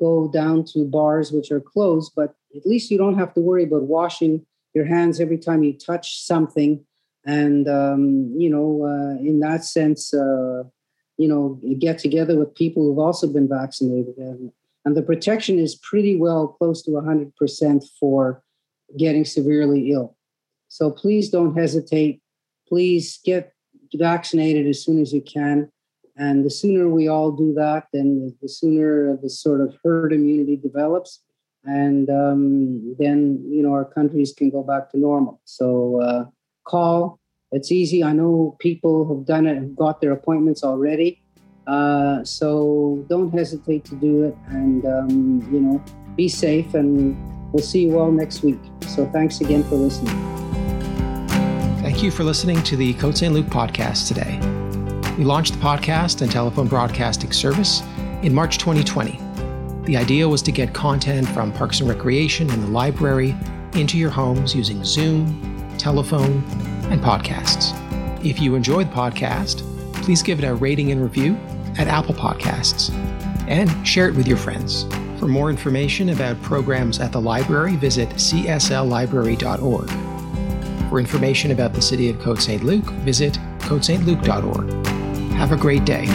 [0.00, 3.62] go down to bars which are closed, but at least you don't have to worry
[3.62, 4.44] about washing
[4.74, 6.84] your hands every time you touch something.
[7.24, 10.64] And, um, you know, uh, in that sense, uh,
[11.16, 14.16] you know, get together with people who've also been vaccinated.
[14.18, 14.50] And,
[14.84, 18.42] and the protection is pretty well close to 100% for
[18.98, 20.16] getting severely ill.
[20.66, 22.20] So please don't hesitate.
[22.66, 23.53] Please get
[23.94, 25.70] vaccinated as soon as you can.
[26.16, 30.56] And the sooner we all do that, then the sooner the sort of herd immunity
[30.56, 31.22] develops.
[31.64, 35.40] And um, then, you know, our countries can go back to normal.
[35.44, 36.24] So uh,
[36.64, 37.18] call
[37.54, 38.02] It's easy.
[38.02, 41.22] I know people who've done it have got their appointments already.
[41.68, 45.82] Uh, so don't hesitate to do it and, um, you know,
[46.16, 46.74] be safe.
[46.74, 47.16] And
[47.52, 48.58] we'll see you all next week.
[48.88, 50.43] So thanks again for listening.
[52.04, 54.38] Thank you for listening to the Côte Saint-Luc podcast today.
[55.16, 57.82] We launched the podcast and telephone broadcasting service
[58.20, 59.18] in March 2020.
[59.86, 63.34] The idea was to get content from Parks and Recreation and the library
[63.72, 66.44] into your homes using Zoom, telephone,
[66.90, 67.72] and podcasts.
[68.22, 69.62] If you enjoyed the podcast,
[70.02, 71.38] please give it a rating and review
[71.78, 72.92] at Apple Podcasts
[73.48, 74.84] and share it with your friends.
[75.18, 80.13] For more information about programs at the library, visit csllibrary.org.
[80.94, 84.86] For information about the City of Côte Saint-Luc, visit cotestluc.org.
[85.32, 86.06] Have a great day.